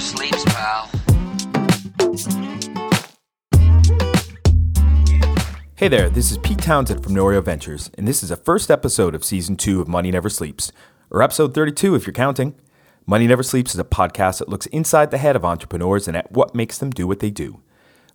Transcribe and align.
sleeps, 0.00 0.44
pal. 0.46 0.90
Hey 5.76 5.88
there, 5.88 6.10
this 6.10 6.30
is 6.30 6.38
Pete 6.38 6.58
Townsend 6.58 7.02
from 7.02 7.14
Norio 7.14 7.42
Ventures, 7.42 7.90
and 7.96 8.08
this 8.08 8.22
is 8.22 8.30
the 8.30 8.36
first 8.36 8.70
episode 8.70 9.14
of 9.14 9.24
season 9.24 9.56
two 9.56 9.80
of 9.80 9.88
Money 9.88 10.10
Never 10.10 10.28
Sleeps, 10.28 10.72
or 11.10 11.22
episode 11.22 11.54
32 11.54 11.94
if 11.94 12.06
you're 12.06 12.12
counting. 12.12 12.54
Money 13.06 13.26
Never 13.26 13.42
Sleeps 13.42 13.74
is 13.74 13.80
a 13.80 13.84
podcast 13.84 14.38
that 14.38 14.48
looks 14.48 14.66
inside 14.66 15.10
the 15.10 15.18
head 15.18 15.36
of 15.36 15.44
entrepreneurs 15.44 16.06
and 16.08 16.16
at 16.16 16.32
what 16.32 16.54
makes 16.54 16.78
them 16.78 16.90
do 16.90 17.06
what 17.06 17.20
they 17.20 17.30
do. 17.30 17.60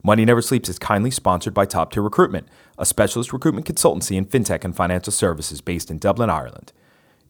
Money 0.03 0.25
Never 0.25 0.41
Sleeps 0.41 0.69
is 0.69 0.77
kindly 0.77 1.09
sponsored 1.09 1.53
by 1.53 1.65
Top 1.65 1.91
Tier 1.91 2.03
Recruitment, 2.03 2.47
a 2.77 2.85
specialist 2.85 3.33
recruitment 3.33 3.65
consultancy 3.65 4.15
in 4.15 4.25
fintech 4.25 4.63
and 4.63 4.75
financial 4.75 5.11
services 5.11 5.61
based 5.61 5.89
in 5.89 5.97
Dublin, 5.97 6.29
Ireland. 6.29 6.71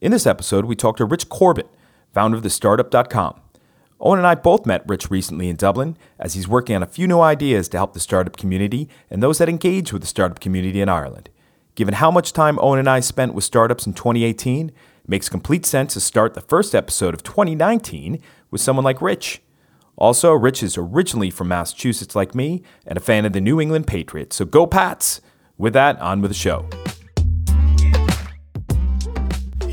In 0.01 0.11
this 0.11 0.27
episode, 0.27 0.65
we 0.65 0.75
talk 0.75 0.97
to 0.97 1.05
Rich 1.05 1.29
Corbett, 1.29 1.69
founder 2.13 2.35
of 2.35 2.43
the 2.43 2.49
Startup.com. 2.49 3.41
Owen 3.99 4.19
and 4.19 4.27
I 4.27 4.35
both 4.35 4.65
met 4.65 4.87
Rich 4.87 5.09
recently 5.09 5.47
in 5.47 5.55
Dublin 5.55 5.97
as 6.19 6.33
he's 6.33 6.47
working 6.47 6.75
on 6.75 6.83
a 6.83 6.87
few 6.87 7.07
new 7.07 7.21
ideas 7.21 7.69
to 7.69 7.77
help 7.77 7.93
the 7.93 7.99
startup 7.99 8.35
community 8.35 8.89
and 9.09 9.23
those 9.23 9.37
that 9.37 9.49
engage 9.49 9.93
with 9.93 10.01
the 10.01 10.07
startup 10.07 10.39
community 10.39 10.81
in 10.81 10.89
Ireland. 10.89 11.29
Given 11.75 11.95
how 11.95 12.11
much 12.11 12.33
time 12.33 12.59
Owen 12.61 12.79
and 12.79 12.89
I 12.89 12.99
spent 12.99 13.33
with 13.33 13.43
startups 13.43 13.85
in 13.85 13.93
2018, 13.93 14.69
it 14.69 14.73
makes 15.07 15.29
complete 15.29 15.65
sense 15.65 15.93
to 15.93 16.01
start 16.01 16.33
the 16.33 16.41
first 16.41 16.75
episode 16.75 17.13
of 17.13 17.23
2019 17.23 18.21
with 18.51 18.61
someone 18.61 18.85
like 18.85 19.01
Rich. 19.01 19.41
Also, 19.97 20.33
Rich 20.33 20.61
is 20.61 20.77
originally 20.77 21.29
from 21.29 21.47
Massachusetts 21.47 22.15
like 22.15 22.35
me 22.35 22.63
and 22.85 22.97
a 22.97 23.01
fan 23.01 23.25
of 23.25 23.31
the 23.33 23.41
New 23.41 23.61
England 23.61 23.87
Patriots, 23.87 24.35
so 24.35 24.45
go 24.45 24.67
Pats! 24.67 25.21
With 25.57 25.71
that, 25.73 25.97
on 26.01 26.21
with 26.21 26.31
the 26.31 26.35
show. 26.35 26.67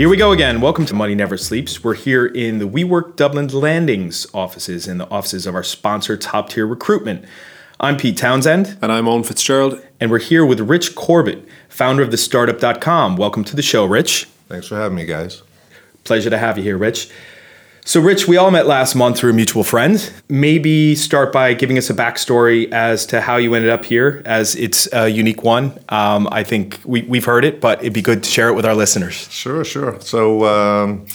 Here 0.03 0.09
we 0.09 0.17
go 0.17 0.33
again. 0.33 0.61
Welcome 0.61 0.85
to 0.87 0.95
Money 0.95 1.15
Never 1.15 1.37
Sleeps. 1.37 1.85
We're 1.85 1.95
here 1.95 2.27
in 2.27 2.59
the 2.59 2.67
WeWork 2.67 3.15
Dublin 3.15 3.47
Landings 3.47 4.27
offices 4.35 4.89
in 4.89 4.99
the 4.99 5.09
offices 5.09 5.47
of 5.47 5.55
our 5.55 5.63
sponsor, 5.63 6.17
Top 6.17 6.49
Tier 6.49 6.67
Recruitment. 6.67 7.25
I'm 7.79 7.97
Pete 7.97 8.17
Townsend, 8.17 8.77
And 8.83 8.91
I'm 8.91 9.07
Owen 9.07 9.23
Fitzgerald. 9.23 9.81
and 10.01 10.11
we're 10.11 10.19
here 10.19 10.45
with 10.45 10.59
Rich 10.59 10.97
Corbett, 10.97 11.47
founder 11.69 12.03
of 12.03 12.11
the 12.11 12.17
Startup.com. 12.17 13.15
Welcome 13.15 13.45
to 13.45 13.55
the 13.55 13.63
show, 13.63 13.85
Rich. 13.85 14.25
Thanks 14.49 14.67
for 14.67 14.75
having 14.75 14.97
me, 14.97 15.05
guys. 15.05 15.45
Pleasure 16.03 16.31
to 16.31 16.39
have 16.39 16.59
you 16.59 16.65
here, 16.65 16.79
Rich. 16.79 17.09
So, 17.85 18.01
Rich, 18.01 18.29
we 18.29 18.37
all 18.37 18.53
met 18.53 18.69
last 18.69 18.95
month 18.95 19.19
through 19.19 19.31
a 19.31 19.35
mutual 19.35 19.65
friend. 19.65 20.13
Maybe 20.29 20.95
start 20.95 21.33
by 21.33 21.53
giving 21.53 21.77
us 21.79 21.91
a 21.91 21.95
backstory 21.95 22.71
as 22.71 23.05
to 23.07 23.21
how 23.21 23.39
you 23.39 23.55
ended 23.55 23.71
up 23.71 23.85
here, 23.85 24.23
as 24.25 24.55
it's 24.55 24.89
a 24.93 25.09
unique 25.09 25.43
one. 25.43 25.77
Um, 25.89 26.29
I 26.31 26.45
think 26.45 26.81
we, 26.85 27.03
we've 27.03 27.25
heard 27.25 27.45
it, 27.45 27.61
but 27.61 27.81
it'd 27.81 27.93
be 27.93 28.01
good 28.01 28.23
to 28.23 28.31
share 28.31 28.49
it 28.49 28.55
with 28.55 28.65
our 28.65 28.77
listeners. 28.77 29.29
Sure, 29.33 29.65
sure. 29.65 30.01
So 30.01 30.45
um, 30.45 31.07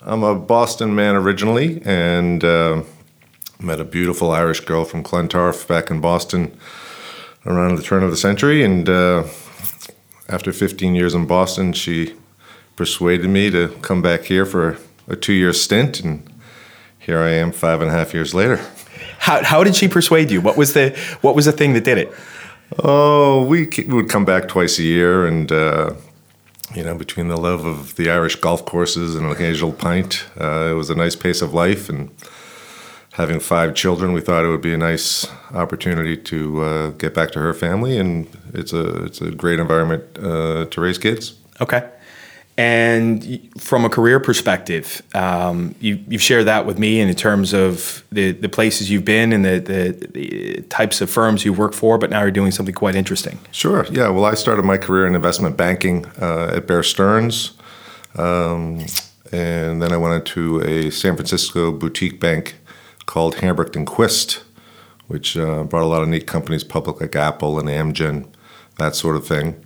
I'm 0.00 0.22
a 0.22 0.34
Boston 0.34 0.94
man 0.94 1.14
originally, 1.14 1.82
and 1.84 2.42
uh, 2.42 2.84
met 3.60 3.78
a 3.78 3.84
beautiful 3.84 4.30
Irish 4.30 4.60
girl 4.60 4.86
from 4.86 5.02
Clontarf 5.02 5.68
back 5.68 5.90
in 5.90 6.00
Boston 6.00 6.56
around 7.44 7.76
the 7.76 7.82
turn 7.82 8.02
of 8.02 8.10
the 8.10 8.16
century. 8.16 8.64
And 8.64 8.88
uh, 8.88 9.24
after 10.26 10.54
15 10.54 10.94
years 10.94 11.14
in 11.14 11.26
Boston, 11.26 11.74
she 11.74 12.14
persuaded 12.76 13.28
me 13.28 13.50
to 13.50 13.68
come 13.82 14.00
back 14.00 14.22
here 14.22 14.46
for 14.46 14.78
a 15.08 15.16
two-year 15.16 15.52
stint, 15.52 16.00
and 16.00 16.22
here 16.98 17.18
I 17.18 17.30
am, 17.30 17.52
five 17.52 17.80
and 17.80 17.90
a 17.90 17.92
half 17.92 18.14
years 18.14 18.34
later. 18.34 18.60
How, 19.18 19.42
how 19.42 19.64
did 19.64 19.74
she 19.74 19.88
persuade 19.88 20.30
you? 20.30 20.40
What 20.40 20.56
was 20.56 20.72
the 20.74 20.96
what 21.22 21.34
was 21.34 21.44
the 21.44 21.52
thing 21.52 21.72
that 21.74 21.84
did 21.84 21.98
it? 21.98 22.12
Oh, 22.78 23.44
we 23.44 23.68
would 23.86 24.08
come 24.08 24.24
back 24.24 24.46
twice 24.48 24.78
a 24.78 24.82
year, 24.82 25.26
and 25.26 25.50
uh, 25.50 25.94
you 26.74 26.84
know, 26.84 26.94
between 26.94 27.28
the 27.28 27.36
love 27.36 27.64
of 27.64 27.96
the 27.96 28.10
Irish 28.10 28.36
golf 28.36 28.64
courses 28.64 29.14
and 29.14 29.26
an 29.26 29.32
occasional 29.32 29.72
pint, 29.72 30.26
uh, 30.40 30.68
it 30.70 30.74
was 30.74 30.90
a 30.90 30.94
nice 30.94 31.16
pace 31.16 31.40
of 31.40 31.54
life. 31.54 31.88
And 31.88 32.10
having 33.12 33.40
five 33.40 33.74
children, 33.74 34.12
we 34.12 34.20
thought 34.20 34.44
it 34.44 34.48
would 34.48 34.60
be 34.60 34.74
a 34.74 34.78
nice 34.78 35.26
opportunity 35.52 36.16
to 36.16 36.62
uh, 36.62 36.90
get 36.90 37.14
back 37.14 37.30
to 37.32 37.38
her 37.38 37.54
family, 37.54 37.98
and 37.98 38.28
it's 38.52 38.72
a 38.72 39.04
it's 39.04 39.20
a 39.20 39.30
great 39.30 39.58
environment 39.58 40.04
uh, 40.18 40.66
to 40.66 40.80
raise 40.80 40.98
kids. 40.98 41.34
Okay. 41.60 41.88
And 42.58 43.48
from 43.56 43.84
a 43.84 43.88
career 43.88 44.18
perspective, 44.18 45.00
um, 45.14 45.76
you, 45.78 46.04
you've 46.08 46.20
shared 46.20 46.46
that 46.46 46.66
with 46.66 46.76
me 46.76 47.00
in 47.00 47.14
terms 47.14 47.52
of 47.52 48.02
the, 48.10 48.32
the 48.32 48.48
places 48.48 48.90
you've 48.90 49.04
been 49.04 49.32
and 49.32 49.44
the, 49.44 49.60
the, 49.60 50.08
the 50.08 50.62
types 50.62 51.00
of 51.00 51.08
firms 51.08 51.44
you 51.44 51.52
work 51.52 51.72
for, 51.72 51.98
but 51.98 52.10
now 52.10 52.20
you're 52.22 52.32
doing 52.32 52.50
something 52.50 52.74
quite 52.74 52.96
interesting. 52.96 53.38
Sure. 53.52 53.86
Yeah. 53.92 54.08
Well, 54.08 54.24
I 54.24 54.34
started 54.34 54.64
my 54.64 54.76
career 54.76 55.06
in 55.06 55.14
investment 55.14 55.56
banking 55.56 56.04
uh, 56.20 56.54
at 56.56 56.66
Bear 56.66 56.82
Stearns, 56.82 57.52
um, 58.16 58.84
and 59.30 59.80
then 59.80 59.92
I 59.92 59.96
went 59.96 60.14
into 60.14 60.60
a 60.62 60.90
San 60.90 61.14
Francisco 61.14 61.70
boutique 61.70 62.18
bank 62.18 62.56
called 63.06 63.36
Hambrecht 63.36 63.76
and 63.76 63.86
Quist, 63.86 64.42
which 65.06 65.36
uh, 65.36 65.62
brought 65.62 65.84
a 65.84 65.86
lot 65.86 66.02
of 66.02 66.08
neat 66.08 66.26
companies 66.26 66.64
public, 66.64 67.00
like 67.00 67.14
Apple 67.14 67.56
and 67.60 67.68
Amgen, 67.68 68.26
that 68.78 68.96
sort 68.96 69.14
of 69.14 69.24
thing. 69.24 69.64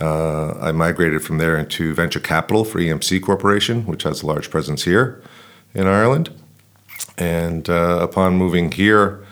Uh, 0.00 0.52
I 0.60 0.72
migrated 0.72 1.22
from 1.22 1.38
there 1.38 1.58
into 1.58 1.94
venture 1.94 2.20
capital 2.20 2.64
for 2.64 2.78
EMC 2.78 3.22
Corporation, 3.22 3.84
which 3.86 4.04
has 4.04 4.22
a 4.22 4.26
large 4.26 4.50
presence 4.50 4.84
here 4.84 5.22
in 5.74 5.86
Ireland. 5.86 6.30
And 7.18 7.68
uh, 7.68 7.98
upon 8.00 8.36
moving 8.36 8.72
here, 8.72 9.24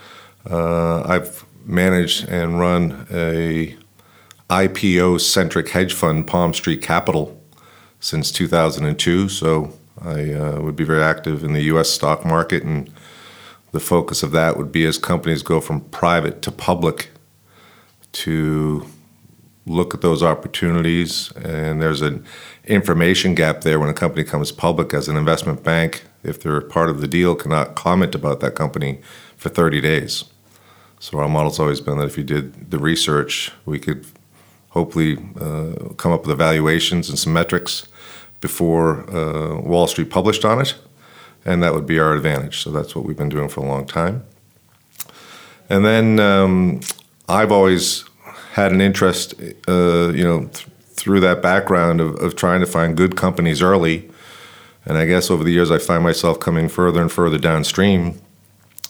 uh, 0.51 1.03
I've 1.03 1.45
managed 1.65 2.29
and 2.29 2.59
run 2.59 3.07
a 3.11 3.77
IPO 4.51 5.21
centric 5.21 5.71
hedge 5.71 5.93
fund, 5.93 6.27
Palm 6.27 6.55
Street 6.55 6.83
Capital, 6.83 7.41
since 8.01 8.31
2002. 8.31 9.29
So 9.29 9.73
I 10.03 10.33
uh, 10.33 10.61
would 10.61 10.77
be 10.77 10.85
very 10.85 11.03
active 11.03 11.45
in 11.45 11.53
the 11.53 11.63
U.S. 11.63 11.91
stock 11.91 12.25
market, 12.25 12.63
and 12.63 12.91
the 13.73 13.81
focus 13.81 14.23
of 14.23 14.33
that 14.33 14.57
would 14.57 14.73
be 14.73 14.85
as 14.85 14.99
companies 14.99 15.43
go 15.43 15.61
from 15.61 15.81
private 15.81 16.43
to 16.43 16.53
public 16.53 17.11
to 18.13 18.87
look 19.69 19.95
at 19.95 20.01
those 20.01 20.23
opportunities. 20.23 21.31
And 21.37 21.81
there's 21.81 22.03
an 22.03 22.25
information 22.65 23.35
gap 23.35 23.63
there 23.63 23.79
when 23.79 23.89
a 23.89 23.95
company 23.95 24.25
comes 24.25 24.53
public 24.53 24.95
as 24.95 25.09
an 25.09 25.17
investment 25.17 25.63
bank. 25.63 26.05
If 26.23 26.43
they're 26.43 26.61
part 26.61 26.91
of 26.91 27.01
the 27.01 27.09
deal, 27.09 27.35
cannot 27.35 27.75
comment 27.75 28.15
about 28.15 28.41
that 28.41 28.55
company 28.55 29.01
for 29.37 29.49
30 29.49 29.81
days. 29.81 30.25
So 31.01 31.19
our 31.19 31.29
model's 31.29 31.61
always 31.61 31.81
been 31.81 31.99
that 31.99 32.07
if 32.07 32.19
you 32.19 32.25
did 32.25 32.71
the 32.71 32.79
research, 32.79 33.53
we 33.65 33.79
could 33.79 34.05
hopefully 34.71 35.17
uh, 35.41 35.95
come 35.97 36.13
up 36.13 36.23
with 36.23 36.31
evaluations 36.31 37.09
and 37.09 37.19
some 37.19 37.33
metrics 37.33 37.87
before 38.41 39.09
uh, 39.11 39.61
Wall 39.61 39.87
Street 39.87 40.11
published 40.11 40.45
on 40.45 40.61
it, 40.61 40.77
and 41.45 41.63
that 41.63 41.75
would 41.75 41.87
be 41.87 41.99
our 41.99 42.15
advantage. 42.15 42.63
So 42.63 42.71
that's 42.71 42.95
what 42.95 43.05
we've 43.05 43.17
been 43.17 43.29
doing 43.29 43.49
for 43.49 43.61
a 43.61 43.65
long 43.67 43.87
time. 43.87 44.25
And 45.69 45.85
then 45.85 46.19
um, 46.19 46.81
I've 47.29 47.53
always 47.53 48.05
had 48.59 48.73
an 48.73 48.81
interest, 48.81 49.35
uh, 49.69 50.11
you 50.15 50.25
know, 50.25 50.47
th- 50.47 50.67
through 50.95 51.21
that 51.21 51.41
background 51.41 52.01
of, 52.01 52.17
of 52.17 52.35
trying 52.35 52.61
to 52.61 52.67
find 52.67 52.97
good 52.97 53.17
companies 53.17 53.63
early. 53.63 54.11
And 54.85 54.99
I 54.99 55.07
guess 55.07 55.31
over 55.31 55.45
the 55.45 55.53
years, 55.53 55.71
I 55.71 55.79
find 55.79 56.03
myself 56.03 56.41
coming 56.41 56.69
further 56.69 57.01
and 57.01 57.11
further 57.11 57.39
downstream 57.39 58.21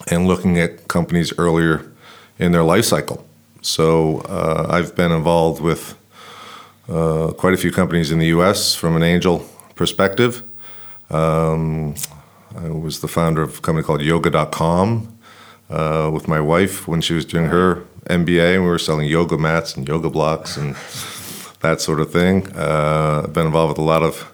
and 0.06 0.26
looking 0.26 0.58
at 0.58 0.88
companies 0.88 1.32
earlier 1.38 1.90
in 2.38 2.52
their 2.52 2.62
life 2.62 2.86
cycle. 2.86 3.26
So 3.60 4.20
uh, 4.20 4.68
I've 4.70 4.96
been 4.96 5.12
involved 5.12 5.60
with 5.60 5.96
uh, 6.88 7.32
quite 7.36 7.52
a 7.52 7.58
few 7.58 7.72
companies 7.72 8.10
in 8.10 8.18
the 8.18 8.28
U.S. 8.28 8.74
from 8.74 8.96
an 8.96 9.02
angel 9.02 9.46
perspective. 9.74 10.42
Um, 11.10 11.94
I 12.56 12.68
was 12.70 13.00
the 13.00 13.08
founder 13.08 13.42
of 13.42 13.58
a 13.58 13.60
company 13.60 13.84
called 13.84 14.00
Yoga.com 14.00 15.18
uh, 15.68 16.10
with 16.12 16.26
my 16.26 16.40
wife 16.40 16.88
when 16.88 17.02
she 17.02 17.12
was 17.12 17.26
doing 17.26 17.46
her 17.46 17.84
MBA, 18.08 18.54
and 18.54 18.64
we 18.64 18.68
were 18.70 18.78
selling 18.78 19.06
yoga 19.06 19.36
mats 19.38 19.76
and 19.76 19.86
yoga 19.86 20.10
blocks 20.10 20.56
and 20.56 20.74
that 21.60 21.80
sort 21.80 22.00
of 22.00 22.10
thing. 22.12 22.46
Uh, 22.56 23.22
I've 23.24 23.32
been 23.32 23.46
involved 23.46 23.70
with 23.72 23.78
a 23.78 23.82
lot 23.88 24.02
of 24.02 24.32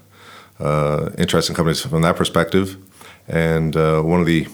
uh, 0.60 1.10
interesting 1.18 1.56
companies 1.56 1.80
from 1.80 2.02
that 2.02 2.16
perspective. 2.16 2.76
And 3.26 3.76
uh, 3.76 4.02
one 4.02 4.20
of 4.20 4.26
the 4.26 4.46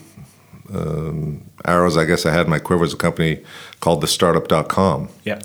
um, 0.74 1.42
arrows 1.64 1.96
I 1.96 2.04
guess 2.04 2.24
I 2.26 2.32
had 2.32 2.46
in 2.46 2.50
my 2.50 2.58
quiver 2.58 2.82
was 2.82 2.94
a 2.94 2.96
company 2.96 3.42
called 3.80 4.02
thestartup.com, 4.02 5.08
Yeah. 5.24 5.40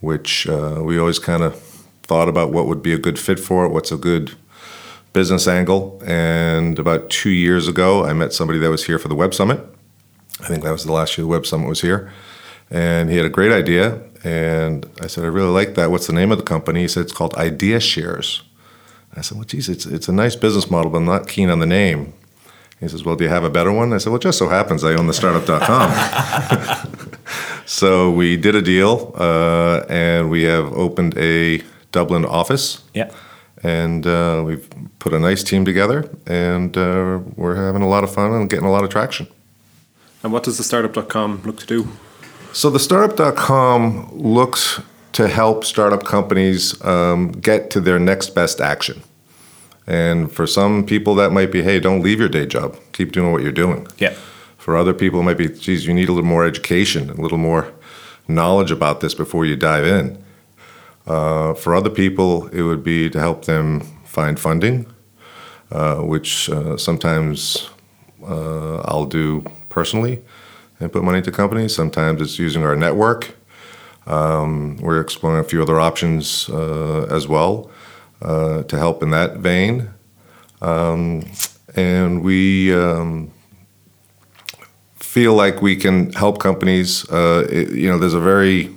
which 0.00 0.46
uh, 0.48 0.80
we 0.82 0.98
always 0.98 1.18
kind 1.18 1.42
of 1.42 1.60
thought 2.02 2.28
about 2.28 2.52
what 2.52 2.66
would 2.66 2.82
be 2.82 2.92
a 2.92 2.98
good 2.98 3.18
fit 3.18 3.38
for 3.38 3.64
it, 3.66 3.70
what's 3.70 3.92
a 3.92 3.96
good 3.96 4.32
business 5.12 5.46
angle. 5.46 6.02
And 6.06 6.78
about 6.78 7.10
two 7.10 7.30
years 7.30 7.68
ago, 7.68 8.04
I 8.04 8.12
met 8.14 8.32
somebody 8.32 8.58
that 8.60 8.70
was 8.70 8.84
here 8.86 8.98
for 8.98 9.08
the 9.08 9.14
Web 9.14 9.32
Summit. 9.34 9.60
I 10.40 10.46
think 10.48 10.64
that 10.64 10.72
was 10.72 10.84
the 10.84 10.92
last 10.92 11.16
year 11.16 11.22
the 11.24 11.28
Web 11.28 11.46
Summit 11.46 11.68
was 11.68 11.82
here. 11.82 12.12
And 12.70 13.10
he 13.10 13.16
had 13.16 13.26
a 13.26 13.30
great 13.30 13.52
idea. 13.52 14.00
And 14.24 14.86
I 15.02 15.06
said, 15.06 15.24
I 15.24 15.28
really 15.28 15.50
like 15.50 15.74
that. 15.74 15.90
What's 15.90 16.06
the 16.06 16.12
name 16.14 16.32
of 16.32 16.38
the 16.38 16.44
company? 16.44 16.80
He 16.80 16.88
said, 16.88 17.02
it's 17.02 17.12
called 17.12 17.34
Idea 17.34 17.78
Shares. 17.80 18.42
I 19.16 19.20
said, 19.20 19.36
well, 19.36 19.44
geez, 19.44 19.68
it's, 19.68 19.86
it's 19.86 20.08
a 20.08 20.12
nice 20.12 20.34
business 20.34 20.70
model, 20.70 20.90
but 20.90 20.98
I'm 20.98 21.04
not 21.04 21.28
keen 21.28 21.50
on 21.50 21.58
the 21.60 21.66
name. 21.66 22.14
He 22.80 22.88
says, 22.88 23.04
well, 23.04 23.16
do 23.16 23.24
you 23.24 23.30
have 23.30 23.44
a 23.44 23.50
better 23.50 23.70
one? 23.70 23.92
I 23.92 23.98
said, 23.98 24.10
well, 24.10 24.16
it 24.18 24.22
just 24.22 24.38
so 24.38 24.48
happens 24.48 24.82
I 24.82 24.94
own 24.94 25.06
the 25.06 25.12
startup.com. 25.14 25.92
so 27.66 28.10
we 28.10 28.36
did 28.36 28.54
a 28.54 28.62
deal, 28.62 29.12
uh, 29.16 29.84
and 29.88 30.30
we 30.30 30.42
have 30.44 30.72
opened 30.72 31.16
a 31.16 31.62
Dublin 31.92 32.24
office, 32.24 32.82
Yeah. 32.92 33.10
and 33.62 34.06
uh, 34.06 34.42
we've 34.44 34.68
put 34.98 35.12
a 35.14 35.20
nice 35.20 35.44
team 35.44 35.64
together, 35.64 36.08
and 36.26 36.76
uh, 36.76 37.20
we're 37.36 37.54
having 37.54 37.82
a 37.82 37.88
lot 37.88 38.04
of 38.04 38.12
fun 38.12 38.32
and 38.32 38.50
getting 38.50 38.66
a 38.66 38.70
lot 38.72 38.82
of 38.84 38.90
traction. 38.90 39.28
And 40.22 40.32
what 40.32 40.42
does 40.42 40.56
the 40.58 40.64
startup.com 40.64 41.42
look 41.44 41.58
to 41.60 41.66
do? 41.66 41.88
So 42.54 42.70
the 42.70 42.78
startup.com 42.78 44.10
looks 44.12 44.80
to 45.14 45.26
help 45.26 45.64
startup 45.64 46.04
companies 46.04 46.80
um, 46.84 47.32
get 47.32 47.68
to 47.70 47.80
their 47.80 47.98
next 47.98 48.30
best 48.30 48.60
action. 48.60 49.02
And 49.88 50.30
for 50.30 50.46
some 50.46 50.86
people, 50.86 51.16
that 51.16 51.32
might 51.32 51.50
be, 51.50 51.62
hey, 51.62 51.80
don't 51.80 52.00
leave 52.00 52.20
your 52.20 52.28
day 52.28 52.46
job. 52.46 52.78
Keep 52.92 53.10
doing 53.10 53.32
what 53.32 53.42
you're 53.42 53.50
doing. 53.50 53.88
Yeah. 53.98 54.14
For 54.56 54.76
other 54.76 54.94
people, 54.94 55.18
it 55.18 55.24
might 55.24 55.36
be, 55.36 55.48
geez, 55.48 55.84
you 55.84 55.92
need 55.92 56.08
a 56.08 56.12
little 56.12 56.30
more 56.30 56.46
education, 56.46 57.10
a 57.10 57.20
little 57.20 57.38
more 57.38 57.72
knowledge 58.28 58.70
about 58.70 59.00
this 59.00 59.14
before 59.14 59.44
you 59.44 59.56
dive 59.56 59.84
in. 59.84 60.24
Uh, 61.08 61.54
for 61.54 61.74
other 61.74 61.90
people, 61.90 62.46
it 62.48 62.62
would 62.62 62.84
be 62.84 63.10
to 63.10 63.18
help 63.18 63.46
them 63.46 63.80
find 64.04 64.38
funding, 64.38 64.86
uh, 65.72 65.96
which 65.96 66.48
uh, 66.50 66.76
sometimes 66.76 67.68
uh, 68.22 68.76
I'll 68.82 69.06
do 69.06 69.44
personally 69.70 70.22
and 70.84 70.92
put 70.92 71.02
money 71.02 71.18
into 71.18 71.32
companies. 71.32 71.74
Sometimes 71.74 72.20
it's 72.20 72.38
using 72.38 72.62
our 72.62 72.76
network. 72.76 73.34
Um, 74.06 74.76
we're 74.76 75.00
exploring 75.00 75.40
a 75.40 75.48
few 75.48 75.62
other 75.62 75.80
options 75.80 76.48
uh, 76.50 77.06
as 77.10 77.26
well 77.26 77.70
uh, 78.20 78.62
to 78.64 78.76
help 78.78 79.02
in 79.02 79.10
that 79.10 79.38
vein. 79.38 79.88
Um, 80.60 81.24
and 81.74 82.22
we 82.22 82.74
um, 82.74 83.30
feel 84.96 85.34
like 85.34 85.62
we 85.62 85.74
can 85.76 86.12
help 86.12 86.38
companies. 86.38 87.08
Uh, 87.10 87.46
it- 87.50 87.70
you 87.72 87.88
know, 87.90 87.98
there's 87.98 88.14
a 88.14 88.20
very 88.20 88.70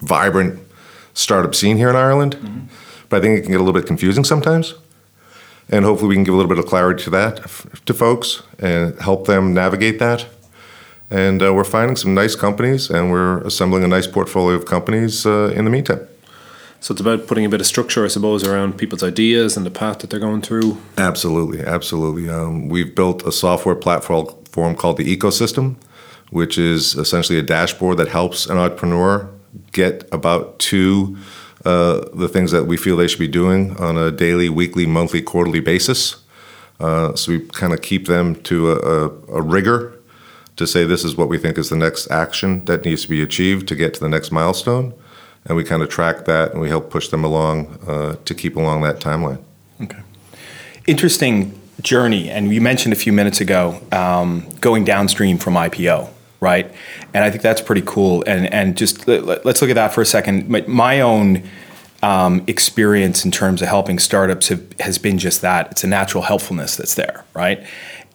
vibrant 0.00 0.60
startup 1.14 1.54
scene 1.54 1.76
here 1.78 1.88
in 1.90 1.96
Ireland, 1.96 2.36
but 3.08 3.16
I 3.18 3.20
think 3.22 3.38
it 3.38 3.42
can 3.42 3.50
get 3.52 3.60
a 3.60 3.64
little 3.64 3.78
bit 3.80 3.86
confusing 3.86 4.22
sometimes. 4.24 4.74
And 5.70 5.84
hopefully, 5.84 6.08
we 6.10 6.14
can 6.14 6.24
give 6.24 6.34
a 6.34 6.36
little 6.36 6.48
bit 6.48 6.58
of 6.58 6.66
clarity 6.66 7.02
to 7.04 7.10
that 7.10 7.40
f- 7.40 7.66
to 7.86 7.92
folks 7.94 8.42
and 8.58 8.98
help 9.00 9.26
them 9.26 9.52
navigate 9.52 9.98
that. 9.98 10.26
And 11.10 11.42
uh, 11.42 11.54
we're 11.54 11.64
finding 11.64 11.96
some 11.96 12.14
nice 12.14 12.36
companies, 12.36 12.90
and 12.90 13.10
we're 13.10 13.40
assembling 13.42 13.82
a 13.84 13.88
nice 13.88 14.06
portfolio 14.06 14.56
of 14.56 14.66
companies 14.66 15.24
uh, 15.24 15.52
in 15.54 15.64
the 15.64 15.70
meantime. 15.70 16.06
So 16.80 16.92
it's 16.92 17.00
about 17.00 17.26
putting 17.26 17.44
a 17.44 17.48
bit 17.48 17.60
of 17.60 17.66
structure, 17.66 18.04
I 18.04 18.08
suppose, 18.08 18.46
around 18.46 18.78
people's 18.78 19.02
ideas 19.02 19.56
and 19.56 19.66
the 19.66 19.70
path 19.70 19.98
that 19.98 20.10
they're 20.10 20.20
going 20.20 20.42
through. 20.42 20.78
Absolutely, 20.96 21.60
absolutely. 21.60 22.28
Um, 22.28 22.68
we've 22.68 22.94
built 22.94 23.26
a 23.26 23.32
software 23.32 23.74
platform 23.74 24.76
called 24.76 24.96
the 24.96 25.16
Ecosystem, 25.16 25.76
which 26.30 26.56
is 26.56 26.94
essentially 26.94 27.38
a 27.38 27.42
dashboard 27.42 27.96
that 27.96 28.08
helps 28.08 28.46
an 28.46 28.58
entrepreneur 28.58 29.28
get 29.72 30.08
about 30.12 30.58
to 30.60 31.16
uh, 31.64 32.06
the 32.14 32.28
things 32.28 32.52
that 32.52 32.64
we 32.64 32.76
feel 32.76 32.96
they 32.96 33.08
should 33.08 33.18
be 33.18 33.26
doing 33.26 33.76
on 33.78 33.96
a 33.96 34.12
daily, 34.12 34.48
weekly, 34.48 34.86
monthly, 34.86 35.20
quarterly 35.20 35.60
basis. 35.60 36.16
Uh, 36.78 37.12
so 37.16 37.32
we 37.32 37.40
kind 37.40 37.72
of 37.72 37.82
keep 37.82 38.06
them 38.06 38.36
to 38.42 38.70
a, 38.70 38.76
a, 38.76 39.08
a 39.38 39.42
rigor 39.42 39.97
to 40.58 40.66
say 40.66 40.84
this 40.84 41.04
is 41.04 41.16
what 41.16 41.28
we 41.28 41.38
think 41.38 41.56
is 41.56 41.70
the 41.70 41.76
next 41.76 42.10
action 42.10 42.64
that 42.66 42.84
needs 42.84 43.02
to 43.02 43.08
be 43.08 43.22
achieved 43.22 43.66
to 43.68 43.74
get 43.74 43.94
to 43.94 44.00
the 44.00 44.08
next 44.08 44.30
milestone. 44.30 44.92
And 45.44 45.56
we 45.56 45.64
kind 45.64 45.82
of 45.82 45.88
track 45.88 46.26
that 46.26 46.52
and 46.52 46.60
we 46.60 46.68
help 46.68 46.90
push 46.90 47.08
them 47.08 47.24
along 47.24 47.78
uh, 47.86 48.16
to 48.24 48.34
keep 48.34 48.56
along 48.56 48.82
that 48.82 49.00
timeline. 49.00 49.42
Okay. 49.80 50.00
Interesting 50.86 51.58
journey, 51.80 52.28
and 52.28 52.52
you 52.52 52.60
mentioned 52.60 52.92
a 52.92 52.96
few 52.96 53.12
minutes 53.12 53.40
ago 53.40 53.80
um, 53.92 54.46
going 54.60 54.84
downstream 54.84 55.38
from 55.38 55.54
IPO, 55.54 56.08
right? 56.40 56.72
And 57.14 57.24
I 57.24 57.30
think 57.30 57.42
that's 57.42 57.60
pretty 57.60 57.82
cool. 57.86 58.24
And 58.26 58.52
and 58.52 58.76
just 58.76 59.06
let, 59.06 59.44
let's 59.44 59.62
look 59.62 59.70
at 59.70 59.74
that 59.74 59.92
for 59.94 60.00
a 60.00 60.06
second. 60.06 60.48
My, 60.48 60.64
my 60.66 61.00
own 61.00 61.48
um, 62.02 62.44
experience 62.46 63.24
in 63.24 63.30
terms 63.30 63.62
of 63.62 63.68
helping 63.68 63.98
startups 63.98 64.48
have, 64.48 64.72
has 64.80 64.98
been 64.98 65.18
just 65.18 65.40
that. 65.42 65.72
It's 65.72 65.84
a 65.84 65.88
natural 65.88 66.22
helpfulness 66.24 66.76
that's 66.76 66.94
there, 66.94 67.24
right? 67.34 67.64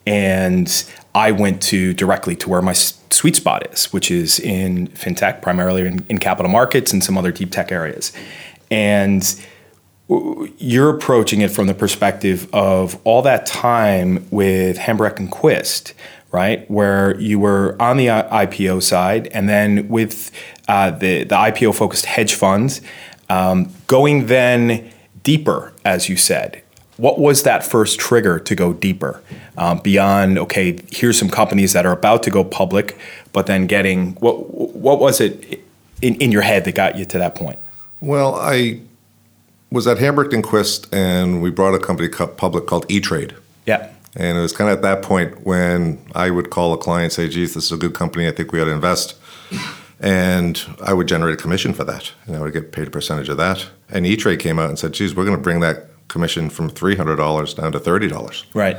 And 0.06 0.84
I 1.14 1.30
went 1.30 1.62
to 1.62 1.94
directly 1.94 2.36
to 2.36 2.50
where 2.50 2.60
my 2.60 2.72
sweet 2.74 3.36
spot 3.36 3.72
is, 3.72 3.92
which 3.92 4.10
is 4.10 4.38
in 4.38 4.88
fintech, 4.88 5.40
primarily 5.40 5.86
in, 5.86 6.04
in 6.08 6.18
capital 6.18 6.50
markets 6.50 6.92
and 6.92 7.02
some 7.02 7.16
other 7.16 7.32
deep 7.32 7.50
tech 7.50 7.72
areas. 7.72 8.12
And 8.70 9.22
you're 10.08 10.90
approaching 10.90 11.40
it 11.40 11.50
from 11.50 11.66
the 11.66 11.74
perspective 11.74 12.48
of 12.52 12.98
all 13.04 13.22
that 13.22 13.46
time 13.46 14.26
with 14.30 14.76
Hambrecht 14.76 15.18
and 15.18 15.30
Quist, 15.30 15.94
right? 16.30 16.68
Where 16.70 17.18
you 17.18 17.38
were 17.38 17.76
on 17.80 17.96
the 17.96 18.08
IPO 18.08 18.82
side, 18.82 19.28
and 19.28 19.48
then 19.48 19.88
with 19.88 20.30
uh, 20.68 20.90
the 20.90 21.24
the 21.24 21.36
IPO 21.36 21.74
focused 21.74 22.06
hedge 22.06 22.34
funds, 22.34 22.82
um, 23.28 23.72
going 23.86 24.26
then 24.26 24.90
deeper, 25.22 25.72
as 25.84 26.08
you 26.08 26.16
said. 26.16 26.63
What 26.96 27.18
was 27.18 27.42
that 27.42 27.64
first 27.64 27.98
trigger 27.98 28.38
to 28.38 28.54
go 28.54 28.72
deeper 28.72 29.22
um, 29.58 29.80
beyond? 29.80 30.38
Okay, 30.38 30.78
here's 30.90 31.18
some 31.18 31.28
companies 31.28 31.72
that 31.72 31.86
are 31.86 31.92
about 31.92 32.22
to 32.24 32.30
go 32.30 32.44
public, 32.44 32.96
but 33.32 33.46
then 33.46 33.66
getting 33.66 34.14
what 34.16 34.54
what 34.74 35.00
was 35.00 35.20
it 35.20 35.64
in, 36.02 36.14
in 36.16 36.30
your 36.30 36.42
head 36.42 36.64
that 36.64 36.74
got 36.74 36.96
you 36.96 37.04
to 37.06 37.18
that 37.18 37.34
point? 37.34 37.58
Well, 38.00 38.34
I 38.36 38.80
was 39.70 39.86
at 39.86 39.98
Hambrecht 39.98 40.32
and 40.32 40.44
Quist, 40.44 40.92
and 40.94 41.42
we 41.42 41.50
brought 41.50 41.74
a 41.74 41.78
company 41.78 42.08
public 42.08 42.66
called 42.66 42.86
E-Trade. 42.88 43.34
Yeah. 43.66 43.90
And 44.14 44.38
it 44.38 44.40
was 44.40 44.52
kind 44.52 44.70
of 44.70 44.76
at 44.76 44.82
that 44.82 45.02
point 45.02 45.44
when 45.44 45.98
I 46.14 46.30
would 46.30 46.50
call 46.50 46.72
a 46.72 46.78
client 46.78 47.04
and 47.04 47.12
say, 47.12 47.28
geez, 47.28 47.54
this 47.54 47.64
is 47.64 47.72
a 47.72 47.76
good 47.76 47.94
company. 47.94 48.28
I 48.28 48.30
think 48.30 48.52
we 48.52 48.60
ought 48.60 48.66
to 48.66 48.70
invest. 48.70 49.16
And 49.98 50.62
I 50.82 50.92
would 50.92 51.08
generate 51.08 51.34
a 51.34 51.36
commission 51.36 51.72
for 51.72 51.82
that. 51.84 52.12
And 52.26 52.36
I 52.36 52.40
would 52.40 52.52
get 52.52 52.70
paid 52.70 52.86
a 52.86 52.90
percentage 52.90 53.28
of 53.28 53.38
that. 53.38 53.66
And 53.90 54.06
E-Trade 54.06 54.38
came 54.38 54.58
out 54.58 54.68
and 54.68 54.78
said, 54.78 54.92
geez, 54.92 55.14
we're 55.16 55.24
going 55.24 55.36
to 55.36 55.42
bring 55.42 55.60
that 55.60 55.88
commission 56.14 56.48
from 56.48 56.70
$300 56.70 57.56
down 57.56 57.72
to 57.72 57.80
$30. 57.80 58.44
Right. 58.54 58.76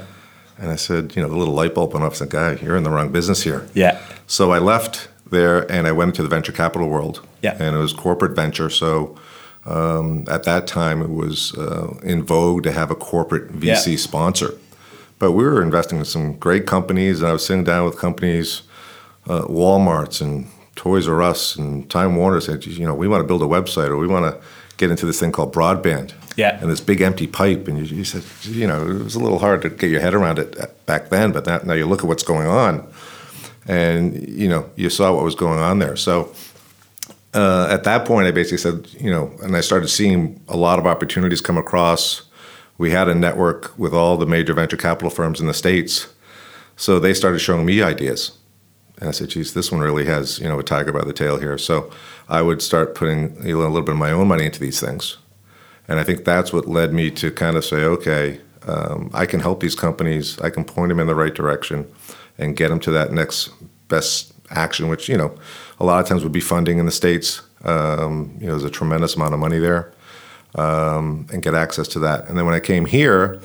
And 0.58 0.72
I 0.72 0.78
said, 0.78 1.14
you 1.18 1.22
know, 1.22 1.28
the 1.28 1.36
little 1.36 1.54
light 1.54 1.76
bulb 1.76 1.92
went 1.94 2.06
off. 2.06 2.14
I 2.14 2.16
said, 2.16 2.30
guy, 2.30 2.54
you're 2.64 2.78
in 2.78 2.84
the 2.84 2.90
wrong 2.90 3.12
business 3.12 3.44
here. 3.44 3.68
Yeah. 3.74 4.02
So 4.26 4.54
I 4.54 4.60
left 4.60 5.10
there 5.30 5.70
and 5.70 5.86
I 5.86 5.92
went 5.92 6.10
into 6.12 6.24
the 6.24 6.30
venture 6.30 6.54
capital 6.54 6.88
world. 6.88 7.28
Yeah. 7.44 7.58
And 7.60 7.76
it 7.76 7.80
was 7.80 7.92
corporate 7.92 8.36
venture. 8.38 8.70
So 8.70 9.18
um, 9.66 10.24
at 10.30 10.44
that 10.44 10.66
time, 10.66 11.02
it 11.02 11.10
was 11.10 11.54
uh, 11.58 12.00
in 12.04 12.24
vogue 12.24 12.64
to 12.64 12.72
have 12.72 12.90
a 12.90 12.96
corporate 12.96 13.52
VC 13.52 13.88
Yeah. 13.92 13.98
sponsor. 13.98 14.54
But 15.20 15.34
we 15.34 15.44
were 15.44 15.62
investing 15.62 15.98
in 16.00 16.06
some 16.06 16.34
great 16.38 16.66
companies, 16.66 17.20
and 17.20 17.28
I 17.30 17.34
was 17.34 17.46
sitting 17.46 17.64
down 17.66 17.84
with 17.86 17.98
companies, 17.98 18.62
uh, 19.28 19.42
Walmart's 19.48 20.22
and 20.22 20.48
Toys 20.76 21.08
R 21.08 21.22
Us 21.22 21.56
and 21.56 21.90
Time 21.90 22.16
Warner 22.16 22.42
said, 22.42 22.66
you 22.66 22.86
know, 22.86 22.94
we 22.94 23.08
want 23.08 23.22
to 23.24 23.28
build 23.28 23.42
a 23.42 23.46
website 23.46 23.90
or 23.90 23.98
we 23.98 24.08
want 24.08 24.26
to 24.26 24.42
get 24.78 24.92
into 24.92 25.06
this 25.06 25.20
thing 25.20 25.32
called 25.32 25.54
broadband. 25.54 26.14
Yeah. 26.36 26.60
And 26.62 26.70
this 26.70 26.82
big 26.82 27.02
empty 27.02 27.28
pipe. 27.28 27.68
And 27.68 27.78
you, 27.78 27.98
you 27.98 28.04
said, 28.04 28.24
you 28.44 28.68
know, 28.68 28.88
it 28.88 29.04
was 29.04 29.16
a 29.16 29.20
little 29.20 29.40
hard 29.40 29.62
to 29.62 29.70
get 29.70 29.90
your 29.90 30.02
head 30.02 30.14
around 30.14 30.40
it 30.40 30.86
back 30.86 31.10
then, 31.10 31.32
but 31.32 31.46
that, 31.46 31.66
now 31.66 31.74
you 31.74 31.86
look 31.86 32.02
at 32.02 32.06
what's 32.06 32.24
going 32.24 32.48
on 32.48 32.88
and, 33.68 34.28
you 34.28 34.48
know, 34.48 34.70
you 34.76 34.90
saw 34.90 35.14
what 35.14 35.24
was 35.24 35.36
going 35.36 35.60
on 35.60 35.80
there. 35.80 35.96
So 35.96 36.34
uh, 37.34 37.68
at 37.70 37.84
that 37.84 38.06
point, 38.06 38.28
I 38.28 38.32
basically 38.32 38.58
said, 38.58 38.88
you 39.00 39.10
know, 39.10 39.34
and 39.42 39.56
I 39.56 39.62
started 39.62 39.88
seeing 39.88 40.40
a 40.48 40.58
lot 40.58 40.80
of 40.80 40.86
opportunities 40.86 41.42
come 41.42 41.58
across. 41.58 42.24
We 42.78 42.92
had 42.92 43.08
a 43.08 43.16
network 43.16 43.78
with 43.78 43.94
all 43.94 44.18
the 44.18 44.26
major 44.26 44.54
venture 44.54 44.78
capital 44.78 45.10
firms 45.10 45.40
in 45.40 45.48
the 45.48 45.54
States. 45.54 46.08
So 46.76 47.00
they 47.00 47.14
started 47.14 47.40
showing 47.40 47.66
me 47.66 47.82
ideas. 47.82 48.38
And 49.00 49.10
I 49.10 49.12
said, 49.12 49.30
geez, 49.30 49.54
this 49.54 49.72
one 49.72 49.82
really 49.82 50.06
has, 50.06 50.40
you 50.40 50.48
know, 50.48 50.60
a 50.60 50.64
tiger 50.64 50.94
by 50.94 51.04
the 51.04 51.14
tail 51.14 51.38
here. 51.38 51.58
So 51.58 51.92
I 52.30 52.42
would 52.42 52.62
start 52.62 52.96
putting 52.96 53.38
a 53.40 53.54
little 53.56 53.82
bit 53.82 53.92
of 53.92 53.98
my 53.98 54.12
own 54.12 54.28
money 54.28 54.46
into 54.46 54.60
these 54.60 54.80
things. 54.80 55.18
And 55.88 56.00
I 56.00 56.04
think 56.04 56.26
that's 56.26 56.52
what 56.52 56.68
led 56.68 56.94
me 56.94 57.12
to 57.12 57.32
kind 57.32 57.58
of 57.58 57.64
say, 57.64 57.78
okay, 57.78 58.40
um, 58.68 59.12
I 59.14 59.26
can 59.26 59.40
help 59.40 59.60
these 59.60 59.76
companies. 59.76 60.40
I 60.40 60.50
can 60.50 60.64
point 60.64 60.90
them 60.90 61.00
in 61.00 61.08
the 61.08 61.16
right 61.16 61.34
direction 61.34 61.88
and 62.38 62.56
get 62.56 62.70
them 62.70 62.80
to 62.82 62.92
that 62.92 63.12
next 63.12 63.52
best 63.88 64.34
action, 64.50 64.88
which, 64.88 65.08
you 65.08 65.18
know, 65.18 65.38
a 65.80 65.86
lot 65.86 66.02
of 66.02 66.08
times 66.08 66.24
would 66.24 66.32
be 66.32 66.40
funding 66.40 66.80
in 66.80 66.86
the 66.86 66.92
States. 66.92 67.42
Um, 67.64 68.38
you 68.40 68.48
know, 68.48 68.54
there's 68.54 68.64
a 68.64 68.70
tremendous 68.70 69.16
amount 69.16 69.34
of 69.34 69.40
money 69.40 69.60
there 69.60 69.94
um, 70.56 71.28
and 71.32 71.42
get 71.42 71.54
access 71.54 71.88
to 71.90 72.00
that. 72.00 72.28
And 72.28 72.38
then 72.38 72.46
when 72.46 72.56
I 72.56 72.60
came 72.60 72.86
here, 72.86 73.42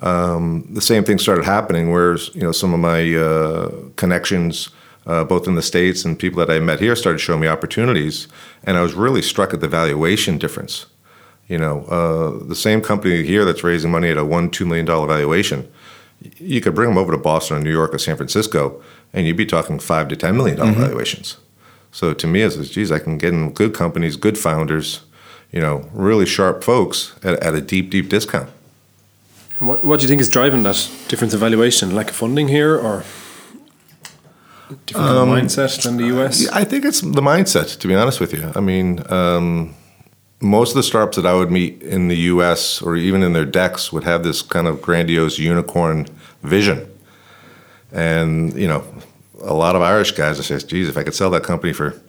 um, 0.00 0.66
the 0.70 0.80
same 0.80 1.04
thing 1.04 1.18
started 1.18 1.44
happening 1.44 1.90
where, 1.90 2.16
you 2.16 2.42
know, 2.42 2.52
some 2.52 2.72
of 2.72 2.80
my 2.80 3.14
uh, 3.14 3.70
connections 3.96 4.70
uh, 5.06 5.24
both 5.24 5.48
in 5.48 5.54
the 5.54 5.62
States 5.62 6.04
and 6.04 6.18
people 6.18 6.38
that 6.44 6.50
I 6.50 6.60
met 6.60 6.80
here 6.80 6.94
started 6.94 7.18
showing 7.18 7.40
me 7.40 7.48
opportunities. 7.48 8.28
And 8.64 8.76
I 8.76 8.82
was 8.82 8.94
really 8.94 9.22
struck 9.22 9.52
at 9.52 9.60
the 9.60 9.68
valuation 9.68 10.38
difference. 10.38 10.86
You 11.50 11.58
know, 11.58 11.82
uh, 11.86 12.46
the 12.46 12.54
same 12.54 12.80
company 12.80 13.24
here 13.24 13.44
that's 13.44 13.64
raising 13.64 13.90
money 13.90 14.08
at 14.08 14.16
a 14.16 14.24
one, 14.24 14.50
$2 14.50 14.64
million 14.64 14.86
valuation, 14.86 15.68
you 16.38 16.60
could 16.60 16.76
bring 16.76 16.88
them 16.88 16.96
over 16.96 17.10
to 17.10 17.18
Boston 17.18 17.56
or 17.56 17.60
New 17.60 17.72
York 17.72 17.92
or 17.92 17.98
San 17.98 18.16
Francisco, 18.16 18.80
and 19.12 19.26
you'd 19.26 19.36
be 19.36 19.44
talking 19.44 19.80
five 19.80 20.06
to 20.08 20.16
$10 20.16 20.36
million 20.36 20.56
valuations. 20.56 21.38
So 21.90 22.14
to 22.14 22.26
me, 22.28 22.42
it's, 22.42 22.56
geez, 22.68 22.92
I 22.92 23.00
can 23.00 23.18
get 23.18 23.34
in 23.34 23.52
good 23.52 23.74
companies, 23.74 24.14
good 24.14 24.38
founders, 24.38 25.00
you 25.50 25.60
know, 25.60 25.88
really 25.92 26.24
sharp 26.24 26.62
folks 26.62 27.16
at, 27.24 27.40
at 27.40 27.54
a 27.54 27.60
deep, 27.60 27.90
deep 27.90 28.08
discount. 28.08 28.48
And 29.58 29.66
what, 29.66 29.84
what 29.84 29.98
do 29.98 30.04
you 30.04 30.08
think 30.08 30.20
is 30.20 30.28
driving 30.28 30.62
that 30.62 30.88
difference 31.08 31.34
in 31.34 31.40
valuation? 31.40 31.96
Lack 31.96 32.10
of 32.10 32.14
funding 32.16 32.46
here 32.46 32.76
or 32.76 33.02
different 34.86 35.10
of 35.10 35.26
mindset 35.26 35.82
than 35.82 35.96
the 35.96 36.06
US? 36.16 36.48
I 36.50 36.62
think 36.62 36.84
it's 36.84 37.00
the 37.00 37.20
mindset, 37.20 37.76
to 37.80 37.88
be 37.88 37.96
honest 37.96 38.20
with 38.20 38.32
you. 38.32 38.52
I 38.54 38.60
mean, 38.60 39.02
um, 39.10 39.74
most 40.40 40.70
of 40.70 40.76
the 40.76 40.82
startups 40.82 41.16
that 41.16 41.26
I 41.26 41.34
would 41.34 41.50
meet 41.50 41.82
in 41.82 42.08
the 42.08 42.16
US 42.16 42.80
or 42.80 42.96
even 42.96 43.22
in 43.22 43.32
their 43.34 43.44
decks 43.44 43.92
would 43.92 44.04
have 44.04 44.22
this 44.22 44.40
kind 44.42 44.66
of 44.66 44.80
grandiose 44.80 45.38
unicorn 45.38 46.06
vision. 46.42 46.90
And, 47.92 48.54
you 48.54 48.68
know, 48.68 48.84
a 49.42 49.54
lot 49.54 49.76
of 49.76 49.82
Irish 49.82 50.12
guys 50.12 50.36
that 50.38 50.44
says, 50.44 50.64
geez, 50.64 50.88
if 50.88 50.96
I 50.96 51.02
could 51.02 51.14
sell 51.14 51.30
that 51.30 51.42
company 51.42 51.72
for 51.72 52.00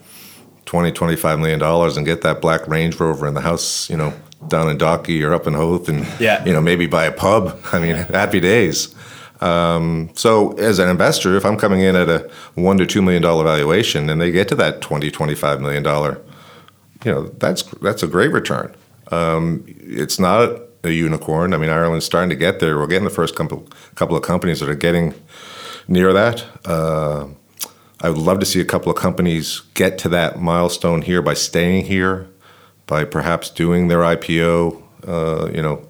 20, 0.65 0.91
25 0.91 1.39
million 1.39 1.59
dollars 1.59 1.97
and 1.97 2.05
get 2.05 2.21
that 2.21 2.39
black 2.41 2.67
Range 2.67 2.97
Rover 2.99 3.27
in 3.27 3.33
the 3.33 3.41
house, 3.41 3.89
you 3.89 3.97
know, 3.97 4.13
down 4.47 4.69
in 4.69 4.77
Dalkey 4.77 5.27
or 5.27 5.33
up 5.33 5.47
in 5.47 5.53
Howth 5.53 5.89
and, 5.89 6.07
Yeah. 6.19 6.43
you 6.45 6.53
know, 6.53 6.61
maybe 6.61 6.85
buy 6.87 7.05
a 7.05 7.11
pub. 7.11 7.59
I 7.73 7.79
mean, 7.79 7.95
happy 7.95 8.39
days. 8.39 8.93
Um, 9.41 10.11
so 10.13 10.51
as 10.53 10.77
an 10.77 10.87
investor, 10.87 11.35
if 11.35 11.45
I'm 11.45 11.57
coming 11.57 11.81
in 11.81 11.95
at 11.95 12.07
a 12.07 12.29
one 12.53 12.77
to 12.77 12.85
two 12.85 13.01
million 13.01 13.23
dollar 13.23 13.43
valuation 13.43 14.09
and 14.09 14.21
they 14.21 14.31
get 14.31 14.47
to 14.49 14.55
that 14.55 14.81
20, 14.81 15.09
25 15.09 15.59
million 15.59 15.81
dollar, 15.81 16.21
you 17.03 17.11
know, 17.11 17.23
that's, 17.37 17.63
that's 17.63 18.03
a 18.03 18.07
great 18.07 18.31
return. 18.31 18.73
Um, 19.11 19.63
it's 19.67 20.19
not 20.19 20.61
a 20.83 20.89
unicorn. 20.91 21.53
I 21.53 21.57
mean, 21.57 21.69
Ireland's 21.69 22.05
starting 22.05 22.29
to 22.29 22.35
get 22.35 22.59
there. 22.59 22.77
We're 22.77 22.87
getting 22.87 23.03
the 23.03 23.09
first 23.09 23.35
couple, 23.35 23.67
couple 23.95 24.15
of 24.15 24.23
companies 24.23 24.59
that 24.59 24.69
are 24.69 24.75
getting 24.75 25.13
near 25.87 26.13
that. 26.13 26.45
Uh, 26.65 27.27
I 28.01 28.09
would 28.09 28.17
love 28.17 28.39
to 28.39 28.45
see 28.45 28.59
a 28.59 28.65
couple 28.65 28.91
of 28.91 28.97
companies 28.97 29.61
get 29.73 29.97
to 29.99 30.09
that 30.09 30.41
milestone 30.41 31.03
here 31.03 31.21
by 31.21 31.35
staying 31.35 31.85
here, 31.85 32.27
by 32.87 33.03
perhaps 33.05 33.49
doing 33.49 33.89
their 33.89 33.99
IPO, 33.99 34.81
uh, 35.07 35.51
you 35.53 35.61
know, 35.61 35.87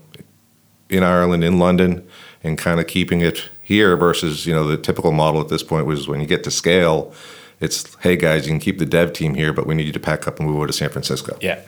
in 0.90 1.04
Ireland, 1.04 1.44
in 1.44 1.58
London, 1.58 2.06
and 2.44 2.58
kind 2.58 2.80
of 2.80 2.88
keeping 2.88 3.22
it 3.22 3.50
here 3.62 3.96
versus 3.96 4.46
you 4.46 4.54
know 4.54 4.68
the 4.68 4.76
typical 4.76 5.14
model 5.14 5.40
at 5.40 5.48
this 5.48 5.64
point 5.64 5.86
was 5.86 6.08
when 6.08 6.20
you 6.20 6.28
get 6.28 6.44
to 6.44 6.52
scale, 6.52 7.14
it's 7.62 7.96
hey 8.02 8.16
guys, 8.16 8.46
you 8.46 8.52
can 8.52 8.60
keep 8.60 8.80
the 8.80 8.86
dev 8.86 9.14
team 9.14 9.36
here, 9.36 9.54
but 9.54 9.66
we 9.68 9.76
need 9.76 9.86
you 9.86 9.94
to 9.94 10.00
pack 10.00 10.28
up 10.28 10.40
and 10.40 10.48
move 10.48 10.58
over 10.58 10.68
to 10.68 10.74
San 10.74 10.90
Francisco. 10.90 11.38
Yeah. 11.40 11.62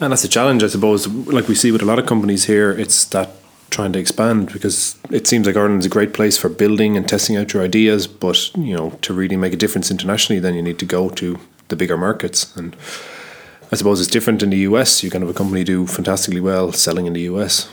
And 0.00 0.12
that's 0.12 0.22
a 0.22 0.28
challenge, 0.28 0.62
I 0.62 0.68
suppose. 0.68 1.08
Like 1.08 1.48
we 1.48 1.56
see 1.56 1.72
with 1.72 1.82
a 1.82 1.86
lot 1.86 1.98
of 1.98 2.06
companies 2.06 2.44
here, 2.44 2.70
it's 2.70 3.04
that 3.06 3.30
trying 3.70 3.92
to 3.92 3.98
expand 3.98 4.52
because 4.52 4.96
it 5.10 5.26
seems 5.26 5.46
like 5.46 5.56
Ireland's 5.56 5.86
a 5.86 5.90
great 5.90 6.14
place 6.14 6.38
for 6.38 6.48
building 6.48 6.96
and 6.96 7.08
testing 7.08 7.36
out 7.36 7.52
your 7.52 7.62
ideas. 7.62 8.06
But 8.06 8.54
you 8.56 8.76
know, 8.76 8.90
to 9.02 9.12
really 9.12 9.36
make 9.36 9.52
a 9.52 9.56
difference 9.56 9.90
internationally, 9.90 10.40
then 10.40 10.54
you 10.54 10.62
need 10.62 10.78
to 10.78 10.86
go 10.86 11.08
to 11.10 11.38
the 11.68 11.76
bigger 11.76 11.96
markets. 11.96 12.54
And 12.56 12.76
I 13.72 13.76
suppose 13.76 14.00
it's 14.00 14.10
different 14.10 14.42
in 14.42 14.50
the 14.50 14.58
US. 14.58 15.02
You 15.02 15.10
can 15.10 15.22
have 15.22 15.30
a 15.30 15.34
company 15.34 15.64
do 15.64 15.86
fantastically 15.86 16.40
well 16.40 16.70
selling 16.72 17.06
in 17.06 17.12
the 17.12 17.22
US. 17.22 17.68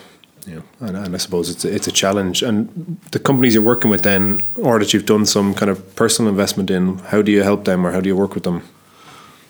Know, 0.47 0.63
and, 0.79 0.95
and 0.95 1.15
I 1.15 1.17
suppose 1.17 1.49
it's 1.49 1.65
a, 1.65 1.73
it's 1.73 1.87
a 1.87 1.91
challenge. 1.91 2.43
And 2.43 2.99
the 3.11 3.19
companies 3.19 3.55
you're 3.55 3.63
working 3.63 3.89
with, 3.89 4.03
then, 4.03 4.41
or 4.55 4.77
that 4.79 4.93
you've 4.93 5.05
done 5.05 5.25
some 5.25 5.53
kind 5.55 5.71
of 5.71 5.95
personal 5.95 6.29
investment 6.29 6.69
in, 6.69 6.99
how 6.99 7.21
do 7.21 7.31
you 7.31 7.41
help 7.43 7.65
them, 7.65 7.85
or 7.85 7.91
how 7.91 7.99
do 7.99 8.07
you 8.07 8.15
work 8.15 8.35
with 8.35 8.43
them? 8.43 8.61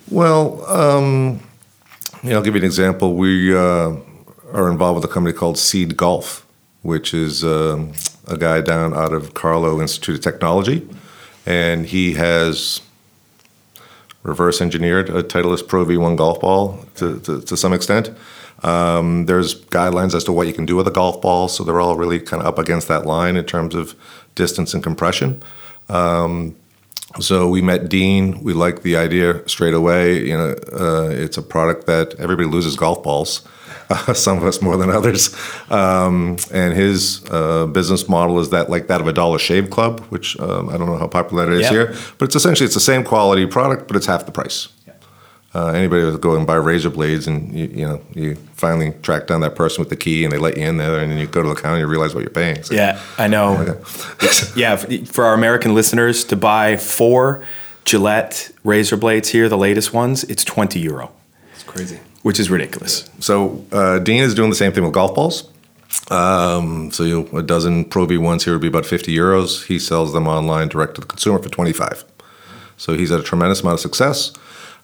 Well, 0.09 0.65
um, 0.65 1.41
I'll 2.23 2.41
give 2.41 2.55
you 2.55 2.61
an 2.61 2.65
example. 2.65 3.15
We 3.15 3.55
uh, 3.55 3.95
are 4.53 4.71
involved 4.71 5.01
with 5.01 5.09
a 5.09 5.13
company 5.13 5.33
called 5.33 5.57
Seed 5.57 5.97
Golf, 5.97 6.45
which 6.81 7.13
is 7.13 7.43
um, 7.43 7.93
a 8.27 8.37
guy 8.37 8.61
down 8.61 8.93
out 8.93 9.11
of 9.11 9.33
Carlow 9.33 9.81
Institute 9.81 10.15
of 10.15 10.21
Technology, 10.21 10.87
and 11.45 11.85
he 11.85 12.13
has 12.13 12.81
reverse 14.23 14.61
engineered 14.61 15.09
a 15.09 15.21
Titleist 15.21 15.67
Pro 15.67 15.85
V1 15.85 16.17
golf 16.17 16.39
ball 16.39 16.85
to, 16.95 17.19
to, 17.19 17.41
to 17.41 17.55
some 17.55 17.73
extent. 17.73 18.09
Um, 18.63 19.25
there's 19.25 19.63
guidelines 19.65 20.15
as 20.15 20.23
to 20.25 20.31
what 20.31 20.47
you 20.47 20.53
can 20.53 20.65
do 20.65 20.75
with 20.75 20.87
a 20.87 20.91
golf 20.91 21.21
ball, 21.21 21.47
so 21.47 21.63
they're 21.63 21.79
all 21.81 21.95
really 21.95 22.19
kind 22.19 22.41
of 22.41 22.47
up 22.47 22.57
against 22.59 22.87
that 22.87 23.05
line 23.05 23.35
in 23.35 23.45
terms 23.45 23.75
of 23.75 23.95
distance 24.35 24.73
and 24.73 24.81
compression. 24.83 25.41
Um, 25.89 26.55
so 27.19 27.47
we 27.47 27.61
met 27.61 27.87
Dean. 27.89 28.43
We 28.43 28.53
liked 28.53 28.83
the 28.83 28.97
idea 28.97 29.47
straight 29.47 29.73
away. 29.73 30.25
You 30.25 30.37
know, 30.37 30.55
uh, 30.73 31.09
it's 31.11 31.37
a 31.37 31.41
product 31.41 31.85
that 31.87 32.15
everybody 32.19 32.47
loses 32.49 32.75
golf 32.75 33.03
balls. 33.03 33.47
Uh, 33.89 34.13
some 34.25 34.37
of 34.37 34.43
us 34.43 34.61
more 34.61 34.77
than 34.77 34.89
others. 34.89 35.33
Um, 35.69 36.37
and 36.51 36.73
his 36.73 37.23
uh, 37.29 37.67
business 37.67 38.09
model 38.09 38.39
is 38.39 38.49
that 38.49 38.69
like 38.69 38.87
that 38.87 38.99
of 38.99 39.07
a 39.07 39.13
Dollar 39.13 39.37
Shave 39.37 39.69
Club, 39.69 39.99
which 40.09 40.37
um, 40.39 40.69
I 40.69 40.77
don't 40.77 40.87
know 40.87 40.97
how 40.97 41.07
popular 41.07 41.45
it 41.51 41.53
is 41.53 41.61
Yeah. 41.63 41.69
here, 41.69 41.95
but 42.17 42.25
it's 42.25 42.35
essentially 42.35 42.65
it's 42.65 42.73
the 42.73 42.81
same 42.81 43.03
quality 43.03 43.45
product, 43.45 43.87
but 43.87 43.95
it's 43.95 44.07
half 44.07 44.25
the 44.25 44.31
price. 44.31 44.69
Uh, 45.55 45.67
anybody 45.67 46.03
would 46.03 46.19
going 46.19 46.39
and 46.39 46.47
buy 46.47 46.55
razor 46.55 46.89
blades, 46.89 47.27
and 47.27 47.53
you, 47.57 47.65
you 47.67 47.85
know 47.87 48.01
you 48.13 48.35
finally 48.55 48.91
track 49.03 49.25
down 49.25 49.39
that 49.39 49.55
person 49.55 49.79
with 49.81 49.89
the 49.89 49.95
key, 49.95 50.25
and 50.25 50.33
they 50.33 50.37
let 50.37 50.57
you 50.57 50.63
in 50.63 50.75
there, 50.75 50.99
and 50.99 51.09
then 51.11 51.17
you 51.17 51.27
go 51.27 51.41
to 51.41 51.47
the 51.47 51.55
counter, 51.55 51.75
and 51.75 51.79
you 51.79 51.87
realize 51.87 52.13
what 52.13 52.21
you're 52.21 52.29
paying. 52.29 52.61
So- 52.63 52.73
Yeah, 52.75 52.99
I 53.17 53.27
know. 53.27 53.81
yeah, 54.55 54.75
for 55.05 55.23
our 55.23 55.33
American 55.33 55.73
listeners 55.73 56.25
to 56.25 56.35
buy 56.35 56.75
four 56.75 57.45
Gillette 57.85 58.51
razor 58.65 58.97
blades 58.97 59.29
here, 59.29 59.47
the 59.47 59.57
latest 59.57 59.93
ones, 59.93 60.25
it's 60.25 60.43
20 60.43 60.77
euro, 60.79 61.11
It's 61.53 61.63
crazy. 61.63 61.99
which 62.23 62.37
is 62.39 62.49
ridiculous. 62.49 63.09
So 63.21 63.63
uh, 63.71 63.99
Dean 63.99 64.23
is 64.23 64.33
doing 64.35 64.49
the 64.49 64.55
same 64.57 64.73
thing 64.73 64.83
with 64.83 64.91
golf 64.93 65.15
balls. 65.15 65.49
Um, 66.11 66.91
so 66.91 67.03
you 67.03 67.29
a 67.33 67.41
dozen 67.41 67.85
Pro 67.85 68.05
V1s 68.05 68.43
here 68.43 68.53
would 68.53 68.61
be 68.61 68.67
about 68.67 68.85
50 68.85 69.15
euros. 69.15 69.65
He 69.67 69.79
sells 69.79 70.11
them 70.11 70.27
online 70.27 70.67
direct 70.67 70.95
to 70.95 71.01
the 71.01 71.07
consumer 71.07 71.39
for 71.41 71.47
25. 71.49 72.03
So 72.77 72.93
he's 72.97 73.09
had 73.11 73.21
a 73.21 73.23
tremendous 73.23 73.61
amount 73.61 73.75
of 73.75 73.79
success. 73.79 74.33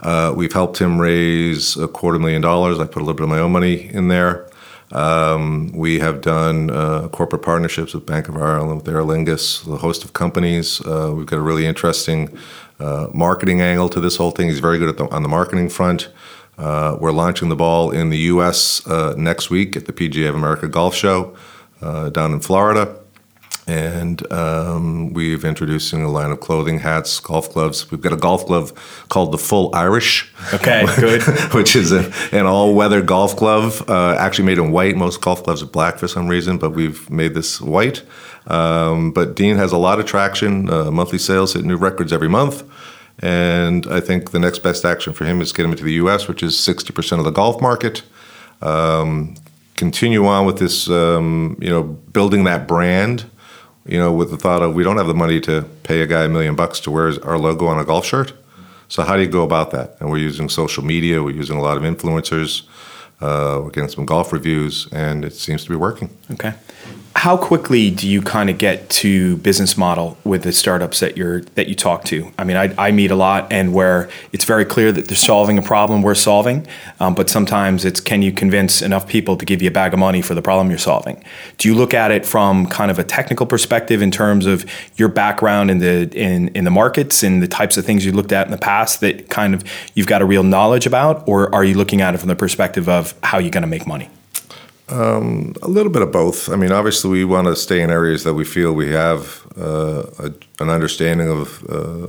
Uh, 0.01 0.34
we've 0.36 0.53
helped 0.53 0.79
him 0.79 1.00
raise 1.00 1.77
a 1.77 1.88
quarter 1.88 2.20
million 2.20 2.41
dollars. 2.41 2.79
I 2.79 2.86
put 2.86 2.98
a 2.98 3.05
little 3.05 3.13
bit 3.13 3.24
of 3.24 3.29
my 3.29 3.39
own 3.39 3.51
money 3.51 3.89
in 3.93 4.08
there. 4.08 4.48
Um, 4.91 5.72
we 5.74 6.00
have 6.00 6.22
done 6.22 6.70
uh, 6.70 7.08
corporate 7.10 7.43
partnerships 7.43 7.93
with 7.93 8.05
Bank 8.05 8.27
of 8.27 8.36
Ireland, 8.36 8.81
with 8.81 8.89
Aer 8.89 9.03
Lingus, 9.03 9.65
a 9.72 9.77
host 9.77 10.03
of 10.03 10.13
companies. 10.13 10.81
Uh, 10.86 11.13
we've 11.15 11.25
got 11.25 11.38
a 11.38 11.41
really 11.41 11.65
interesting 11.65 12.38
uh, 12.79 13.08
marketing 13.13 13.62
angle 13.62 13.88
to 13.89 14.00
this 14.01 14.17
whole 14.17 14.31
thing. 14.31 14.50
He's 14.50 14.60
very 14.60 14.79
good 14.79 14.98
the, 14.98 15.05
on 15.10 15.24
the 15.24 15.29
marketing 15.29 15.70
front. 15.70 16.10
Uh, 16.58 16.98
we're 17.00 17.13
launching 17.13 17.50
the 17.50 17.55
ball 17.55 17.91
in 17.91 18.10
the 18.10 18.17
U.S. 18.17 18.86
Uh, 18.86 19.13
next 19.17 19.50
week 19.50 19.77
at 19.77 19.86
the 19.86 19.93
PGA 19.93 20.29
of 20.29 20.36
America 20.36 20.67
Golf 20.67 20.93
Show 20.93 21.36
down 21.81 22.34
in 22.34 22.41
Florida. 22.41 23.00
And 23.68 24.32
um, 24.34 25.13
we've 25.13 25.46
introducing 25.46 26.03
a 26.03 26.10
line 26.10 26.32
of 26.32 26.39
clothing, 26.39 26.80
hats, 26.80 27.20
golf 27.20 27.53
gloves. 27.53 27.91
We've 27.91 28.01
got 28.01 28.12
a 28.12 28.18
golf 28.18 28.48
glove 28.48 28.74
called 29.10 29.32
the 29.32 29.38
Full 29.38 29.74
Irish. 29.75 30.34
Okay, 30.53 30.86
good. 31.00 31.22
which 31.53 31.75
is 31.75 31.91
a, 31.91 32.12
an 32.32 32.46
all-weather 32.48 33.01
golf 33.01 33.36
glove, 33.38 33.88
uh, 33.89 34.15
actually 34.18 34.46
made 34.46 34.58
in 34.58 34.72
white. 34.72 34.96
Most 34.96 35.22
golf 35.22 35.44
gloves 35.44 35.62
are 35.62 35.68
black 35.68 36.00
for 36.00 36.08
some 36.08 36.27
reason, 36.27 36.58
but 36.58 36.72
we've 36.72 37.08
made 37.10 37.34
this 37.34 37.62
white. 37.62 38.03
Um, 38.48 39.12
but 39.12 39.36
Dean 39.36 39.58
has 39.58 39.72
a 39.72 39.77
lot 39.77 40.00
of 40.00 40.06
traction. 40.06 40.70
Uh, 40.70 40.89
monthly 40.89 41.20
sales 41.20 41.53
hit 41.53 41.63
new 41.63 41.77
records 41.77 42.12
every 42.12 42.30
month, 42.30 42.63
and 43.20 43.86
I 43.88 44.00
think 44.00 44.32
the 44.32 44.39
next 44.39 44.60
best 44.60 44.84
action 44.86 45.13
for 45.13 45.25
him 45.25 45.41
is 45.41 45.53
get 45.53 45.65
him 45.65 45.72
into 45.72 45.84
the 45.84 45.94
U.S., 45.94 46.27
which 46.27 46.41
is 46.41 46.56
60% 46.56 47.20
of 47.20 47.25
the 47.25 47.32
golf 47.32 47.62
market. 47.62 48.01
Um, 48.62 49.36
continue 49.75 50.25
on 50.25 50.46
with 50.46 50.60
this, 50.60 50.89
um, 50.89 51.58
you 51.60 51.70
know, 51.70 51.84
building 51.84 52.44
that 52.46 52.68
brand. 52.68 53.25
You 53.86 53.98
know, 53.98 54.12
with 54.14 54.30
the 54.30 54.38
thought 54.38 54.62
of 54.62 54.76
we 54.76 54.84
don't 54.84 54.98
have 54.98 55.08
the 55.08 55.14
money 55.14 55.40
to 55.42 55.64
pay 55.84 56.02
a 56.02 56.08
guy 56.08 56.24
a 56.24 56.30
million 56.30 56.56
bucks 56.56 56.80
to 56.82 56.92
wear 56.92 57.14
our 57.26 57.38
logo 57.38 57.66
on 57.66 57.80
a 57.80 57.86
golf 57.86 58.06
shirt. 58.06 58.34
So 58.88 59.04
how 59.04 59.16
do 59.16 59.22
you 59.22 59.30
go 59.30 59.44
about 59.44 59.72
that? 59.72 59.96
And 60.00 60.10
we're 60.10 60.18
using 60.18 60.50
social 60.50 60.84
media. 60.84 61.24
We're 61.24 61.36
using 61.36 61.58
a 61.58 61.62
lot 61.62 61.78
of 61.78 61.84
influencers. 61.84 62.64
Uh, 63.22 63.62
we're 63.64 63.70
getting 63.70 63.90
some 63.90 64.06
golf 64.06 64.34
reviews, 64.34 64.88
and 64.92 65.24
it 65.24 65.34
seems 65.34 65.64
to 65.64 65.70
be 65.70 65.76
working. 65.76 66.10
Okay. 66.32 66.54
How 67.13 67.36
quickly 67.36 67.91
do 67.91 68.08
you 68.08 68.22
kind 68.22 68.50
of 68.50 68.58
get 68.58 68.89
to 68.89 69.38
business 69.38 69.77
model 69.77 70.18
with 70.24 70.44
the 70.44 70.51
startups 70.51 71.01
that 71.01 71.18
you're 71.18 71.41
that 71.56 71.68
you 71.68 71.75
talk 71.75 72.03
to? 72.06 72.32
I 72.39 72.46
mean, 72.46 72.56
I, 72.56 72.74
I 72.77 72.91
meet 72.91 73.12
a 73.12 73.15
lot, 73.15 73.51
and 73.51 73.74
where 73.74 74.10
it's 74.32 74.46
very 74.46 74.63
clear 74.65 74.91
that 74.94 75.08
they're 75.08 75.18
solving 75.18 75.58
a 75.58 75.62
problem 75.62 76.01
we're 76.01 76.15
solving, 76.15 76.65
um, 77.00 77.13
but 77.13 77.30
sometimes 77.30 77.84
it's 77.86 78.00
can 78.00 78.22
you 78.22 78.32
convince 78.32 78.82
enough 78.82 79.08
people 79.08 79.36
to 79.36 79.46
give 79.46 79.62
you 79.62 79.68
a 79.68 79.72
bag 79.72 79.94
of 79.94 80.00
money 80.00 80.22
for 80.22 80.34
the 80.34 80.41
problem 80.41 80.70
you're 80.70 80.80
solving? 80.80 81.22
Do 81.58 81.68
you 81.68 81.75
look 81.75 81.94
at 81.94 82.12
it 82.12 82.25
from 82.25 82.65
kind 82.68 82.89
of 82.89 82.98
a 82.98 83.03
technical 83.03 83.46
perspective 83.46 84.01
in 84.01 84.10
terms 84.10 84.46
of 84.46 84.65
your 84.96 85.10
background 85.10 85.70
in 85.70 85.80
the 85.80 86.10
in 86.13 86.48
in 86.50 86.63
the 86.63 86.72
markets 86.72 87.24
and 87.24 87.44
the 87.44 87.48
types 87.48 87.77
of 87.77 87.86
things 87.86 88.06
you 88.06 88.13
looked 88.13 88.32
at 88.32 88.48
in 88.48 88.51
the 88.51 88.58
past 88.58 89.01
that 89.01 89.30
kind 89.30 89.53
of 89.53 89.63
you've 89.96 90.08
got 90.08 90.22
a 90.22 90.25
real 90.25 90.44
knowledge 90.44 90.86
about, 90.86 91.27
or 91.27 91.53
are 91.53 91.65
you 91.65 91.75
looking 91.75 92.01
at 92.01 92.15
it 92.15 92.20
from 92.20 92.30
the 92.30 92.36
perspective 92.36 92.88
of 92.88 93.13
how 93.22 93.38
you're 93.38 93.51
going 93.51 93.63
to 93.63 93.68
make 93.68 93.86
money? 93.86 94.10
A 94.90 95.68
little 95.68 95.92
bit 95.92 96.02
of 96.02 96.12
both. 96.12 96.50
I 96.50 96.56
mean, 96.56 96.72
obviously, 96.72 97.10
we 97.10 97.26
want 97.26 97.48
to 97.48 97.56
stay 97.56 97.82
in 97.82 97.90
areas 97.90 98.24
that 98.24 98.34
we 98.34 98.44
feel 98.44 98.74
we 98.74 98.92
have 98.92 99.46
uh, 99.58 100.04
a, 100.20 100.34
an 100.60 100.70
understanding 100.70 101.30
of 101.30 101.64
uh, 101.70 102.08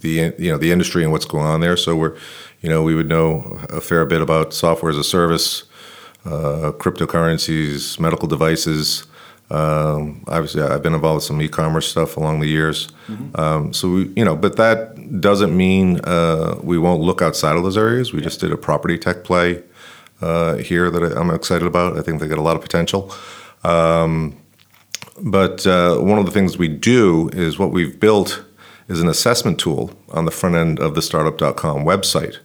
the 0.00 0.34
you 0.38 0.50
know 0.50 0.58
the 0.58 0.72
industry 0.72 1.02
and 1.02 1.12
what's 1.12 1.24
going 1.26 1.46
on 1.46 1.60
there. 1.60 1.76
So 1.76 1.94
we're, 1.96 2.16
you 2.60 2.68
know, 2.68 2.82
we 2.82 2.94
would 2.94 3.08
know 3.08 3.58
a 3.70 3.80
fair 3.80 4.04
bit 4.06 4.20
about 4.20 4.52
software 4.52 4.90
as 4.90 4.98
a 4.98 5.04
service, 5.04 5.64
uh, 6.24 6.72
cryptocurrencies, 6.78 8.00
medical 8.00 8.26
devices. 8.26 9.04
Um, 9.50 10.24
obviously, 10.28 10.62
I've 10.62 10.82
been 10.82 10.94
involved 10.94 11.16
with 11.16 11.24
some 11.24 11.42
e-commerce 11.42 11.88
stuff 11.88 12.16
along 12.16 12.38
the 12.40 12.46
years. 12.46 12.88
Um, 13.34 13.72
so 13.72 13.90
we, 13.90 14.12
you 14.14 14.24
know, 14.24 14.36
but 14.36 14.56
that 14.56 15.20
doesn't 15.20 15.56
mean 15.56 15.98
uh, 16.04 16.58
we 16.62 16.78
won't 16.78 17.02
look 17.02 17.20
outside 17.20 17.56
of 17.56 17.64
those 17.64 17.76
areas. 17.76 18.12
We 18.12 18.20
just 18.20 18.40
did 18.40 18.52
a 18.52 18.56
property 18.56 18.96
tech 18.96 19.24
play 19.24 19.62
uh, 20.20 20.56
here 20.56 20.90
that 20.90 21.16
I'm 21.16 21.30
excited 21.30 21.66
about. 21.66 21.98
I 21.98 22.02
think 22.02 22.20
they 22.20 22.28
got 22.28 22.38
a 22.38 22.42
lot 22.42 22.56
of 22.56 22.62
potential. 22.62 23.12
Um, 23.64 24.36
but 25.20 25.66
uh, 25.66 25.98
one 25.98 26.18
of 26.18 26.26
the 26.26 26.30
things 26.30 26.56
we 26.56 26.68
do 26.68 27.28
is 27.32 27.58
what 27.58 27.70
we've 27.70 27.98
built 28.00 28.44
is 28.88 29.00
an 29.00 29.08
assessment 29.08 29.58
tool 29.58 29.92
on 30.10 30.24
the 30.24 30.30
front 30.30 30.56
end 30.56 30.78
of 30.78 30.94
the 30.94 31.02
startup.com 31.02 31.84
website 31.84 32.38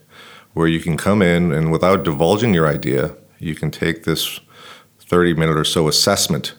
where 0.54 0.68
you 0.68 0.80
can 0.80 0.96
come 0.98 1.22
in 1.22 1.52
and 1.52 1.72
without 1.72 2.04
divulging 2.04 2.54
your 2.54 2.68
idea, 2.68 3.16
you 3.40 3.56
can 3.56 3.72
take 3.72 4.04
this 4.04 4.40
30 5.00 5.34
minute 5.34 5.58
or 5.58 5.64
so 5.64 5.88
assessment 5.88 6.54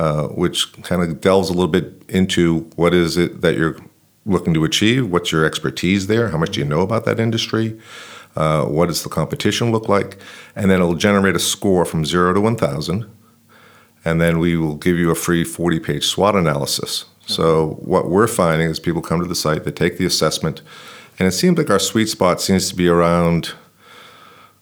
uh, 0.00 0.28
which 0.28 0.72
kind 0.82 1.02
of 1.02 1.20
delves 1.20 1.50
a 1.50 1.52
little 1.52 1.68
bit 1.68 2.02
into 2.08 2.60
what 2.76 2.94
is 2.94 3.18
it 3.18 3.42
that 3.42 3.54
you're 3.54 3.76
looking 4.24 4.54
to 4.54 4.64
achieve, 4.64 5.10
what's 5.10 5.30
your 5.30 5.44
expertise 5.44 6.06
there, 6.06 6.30
how 6.30 6.38
much 6.38 6.52
do 6.52 6.60
you 6.60 6.64
know 6.64 6.80
about 6.80 7.04
that 7.04 7.20
industry, 7.20 7.78
uh, 8.36 8.64
what 8.64 8.86
does 8.86 9.02
the 9.02 9.08
competition 9.08 9.72
look 9.72 9.88
like, 9.88 10.18
and 10.54 10.70
then 10.70 10.80
it'll 10.80 10.94
generate 10.94 11.36
a 11.36 11.40
score 11.40 11.84
from 11.84 12.04
zero 12.04 12.32
to 12.32 12.40
1,000, 12.40 13.10
and 14.04 14.20
then 14.20 14.38
we 14.38 14.56
will 14.56 14.76
give 14.76 14.98
you 14.98 15.10
a 15.10 15.14
free 15.14 15.44
40 15.44 15.80
page 15.80 16.06
SWOT 16.06 16.36
analysis. 16.36 17.06
So, 17.26 17.78
what 17.80 18.08
we're 18.08 18.26
finding 18.26 18.70
is 18.70 18.80
people 18.80 19.02
come 19.02 19.20
to 19.20 19.26
the 19.26 19.34
site, 19.34 19.64
they 19.64 19.70
take 19.70 19.98
the 19.98 20.06
assessment, 20.06 20.62
and 21.18 21.28
it 21.28 21.32
seems 21.32 21.58
like 21.58 21.70
our 21.70 21.78
sweet 21.78 22.08
spot 22.08 22.40
seems 22.40 22.68
to 22.70 22.74
be 22.74 22.88
around 22.88 23.52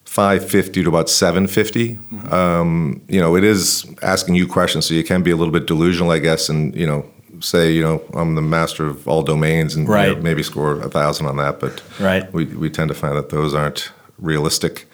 550 0.04 0.82
to 0.82 0.88
about 0.88 1.08
750. 1.08 1.94
Mm-hmm. 1.94 2.34
Um, 2.34 3.02
you 3.08 3.20
know, 3.20 3.36
it 3.36 3.44
is 3.44 3.86
asking 4.02 4.34
you 4.34 4.46
questions, 4.46 4.86
so 4.86 4.94
you 4.94 5.04
can 5.04 5.22
be 5.22 5.30
a 5.30 5.36
little 5.36 5.52
bit 5.52 5.66
delusional, 5.66 6.10
I 6.10 6.18
guess, 6.18 6.48
and, 6.48 6.74
you 6.74 6.86
know, 6.86 7.08
say, 7.40 7.72
you 7.72 7.82
know, 7.82 8.02
I'm 8.14 8.34
the 8.34 8.42
master 8.42 8.86
of 8.86 9.06
all 9.06 9.22
domains 9.22 9.74
and 9.74 9.88
right. 9.88 10.08
you 10.08 10.14
know, 10.14 10.22
maybe 10.22 10.42
score 10.42 10.80
a 10.80 10.88
thousand 10.88 11.26
on 11.26 11.36
that, 11.36 11.60
but 11.60 11.82
right. 12.00 12.32
we, 12.32 12.46
we 12.46 12.70
tend 12.70 12.88
to 12.88 12.94
find 12.94 13.16
that 13.16 13.30
those 13.30 13.54
aren't 13.54 13.90
realistic. 14.18 14.86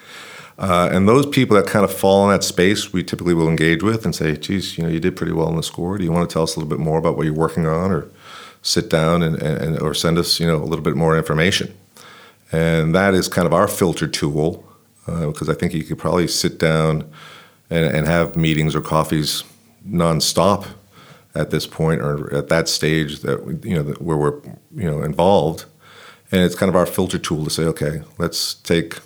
Uh, 0.59 0.89
and 0.93 1.09
those 1.09 1.27
people 1.27 1.57
that 1.57 1.67
kind 1.67 1.85
of 1.85 1.93
fall 1.93 2.25
in 2.25 2.31
that 2.31 2.45
space, 2.45 2.93
we 2.93 3.03
typically 3.03 3.35
will 3.35 3.49
engage 3.49 3.83
with 3.83 4.05
and 4.05 4.15
say, 4.15 4.37
geez, 4.37 4.79
you 4.79 4.85
know, 4.85 4.91
you 4.91 5.01
did 5.01 5.17
pretty 5.17 5.33
well 5.33 5.49
in 5.49 5.57
the 5.57 5.63
score. 5.63 5.99
Do 5.99 6.05
you 6.05 6.13
want 6.13 6.29
to 6.29 6.33
tell 6.33 6.45
us 6.45 6.55
a 6.55 6.61
little 6.61 6.71
bit 6.71 6.83
more 6.83 6.99
about 6.99 7.17
what 7.17 7.25
you're 7.25 7.35
working 7.35 7.67
on 7.67 7.91
or 7.91 8.09
sit 8.63 8.89
down 8.89 9.23
and, 9.23 9.41
and 9.43 9.81
or 9.81 9.95
send 9.95 10.17
us, 10.17 10.39
you 10.39 10.47
know, 10.47 10.57
a 10.57 10.65
little 10.65 10.85
bit 10.85 10.95
more 10.95 11.17
information? 11.17 11.75
And 12.53 12.95
that 12.95 13.15
is 13.15 13.27
kind 13.27 13.47
of 13.47 13.53
our 13.53 13.67
filter 13.67 14.07
tool 14.07 14.65
because 15.07 15.49
uh, 15.49 15.53
I 15.53 15.55
think 15.55 15.75
you 15.75 15.83
could 15.83 15.99
probably 15.99 16.29
sit 16.29 16.59
down 16.59 17.11
and, 17.69 17.85
and 17.85 18.07
have 18.07 18.37
meetings 18.37 18.77
or 18.77 18.81
coffees 18.81 19.43
nonstop 19.87 20.67
at 21.35 21.51
this 21.51 21.67
point 21.67 22.01
or 22.01 22.33
at 22.35 22.49
that 22.49 22.69
stage 22.69 23.21
that 23.21 23.61
you 23.65 23.75
know 23.75 23.93
where 23.95 24.17
we're 24.17 24.41
you 24.75 24.91
know 24.91 25.03
involved, 25.03 25.65
and 26.31 26.43
it's 26.43 26.55
kind 26.55 26.69
of 26.69 26.77
our 26.77 26.87
filter 26.87 27.19
tool 27.19 27.45
to 27.45 27.51
say, 27.51 27.65
okay, 27.65 28.03
let's 28.19 28.55
take 28.55 28.99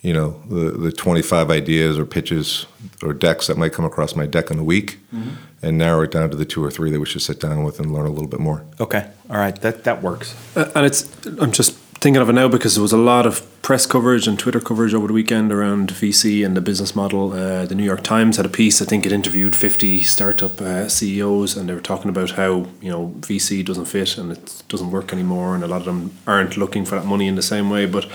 you 0.00 0.12
know 0.12 0.42
the 0.48 0.70
the 0.70 0.92
25 0.92 1.50
ideas 1.50 1.98
or 1.98 2.06
pitches 2.06 2.66
or 3.02 3.12
decks 3.12 3.46
that 3.46 3.56
might 3.56 3.72
come 3.72 3.84
across 3.84 4.16
my 4.16 4.26
deck 4.26 4.50
in 4.50 4.58
a 4.58 4.64
week, 4.64 4.98
mm-hmm. 5.14 5.30
and 5.62 5.78
narrow 5.78 6.02
it 6.02 6.10
down 6.10 6.30
to 6.30 6.36
the 6.36 6.44
two 6.44 6.64
or 6.64 6.70
three 6.70 6.90
that 6.90 7.00
we 7.00 7.06
should 7.06 7.22
sit 7.22 7.40
down 7.40 7.64
with 7.64 7.78
and 7.78 7.92
learn 7.92 8.06
a 8.06 8.10
little 8.10 8.28
bit 8.28 8.40
more. 8.40 8.64
Okay, 8.80 9.08
all 9.30 9.36
right, 9.36 9.60
that 9.60 9.84
that 9.84 10.02
works. 10.02 10.34
Uh, 10.56 10.70
and 10.74 10.86
it's 10.86 11.08
I'm 11.26 11.52
just 11.52 11.78
thinking 12.02 12.20
of 12.20 12.28
it 12.28 12.32
now 12.32 12.48
because 12.48 12.74
there 12.74 12.82
was 12.82 12.92
a 12.92 12.98
lot 12.98 13.26
of 13.26 13.46
press 13.62 13.86
coverage 13.86 14.26
and 14.26 14.36
Twitter 14.36 14.58
coverage 14.58 14.92
over 14.92 15.06
the 15.06 15.12
weekend 15.12 15.52
around 15.52 15.90
VC 15.90 16.44
and 16.44 16.56
the 16.56 16.60
business 16.60 16.96
model. 16.96 17.32
Uh, 17.32 17.64
the 17.64 17.76
New 17.76 17.84
York 17.84 18.02
Times 18.02 18.38
had 18.38 18.44
a 18.44 18.48
piece. 18.48 18.82
I 18.82 18.84
think 18.84 19.06
it 19.06 19.12
interviewed 19.12 19.54
fifty 19.54 20.00
startup 20.00 20.60
uh, 20.60 20.88
CEOs, 20.88 21.56
and 21.56 21.68
they 21.68 21.74
were 21.74 21.80
talking 21.80 22.08
about 22.08 22.32
how 22.32 22.66
you 22.80 22.90
know 22.90 23.14
VC 23.20 23.64
doesn't 23.64 23.84
fit 23.84 24.18
and 24.18 24.32
it 24.32 24.64
doesn't 24.68 24.90
work 24.90 25.12
anymore, 25.12 25.54
and 25.54 25.62
a 25.62 25.68
lot 25.68 25.82
of 25.82 25.84
them 25.84 26.12
aren't 26.26 26.56
looking 26.56 26.84
for 26.84 26.96
that 26.96 27.06
money 27.06 27.28
in 27.28 27.36
the 27.36 27.42
same 27.42 27.70
way. 27.70 27.86
But 27.86 28.08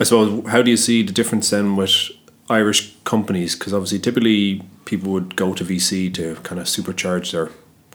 I 0.00 0.04
suppose 0.04 0.48
how 0.48 0.62
do 0.62 0.70
you 0.70 0.78
see 0.78 1.02
the 1.02 1.12
difference 1.12 1.50
then 1.50 1.76
with 1.76 2.10
Irish 2.48 2.96
companies? 3.04 3.54
Because 3.54 3.74
obviously, 3.74 3.98
typically 3.98 4.62
people 4.86 5.12
would 5.12 5.36
go 5.36 5.52
to 5.52 5.62
VC 5.62 6.12
to 6.14 6.36
kind 6.36 6.58
of 6.58 6.68
supercharge 6.68 7.32
their 7.32 7.50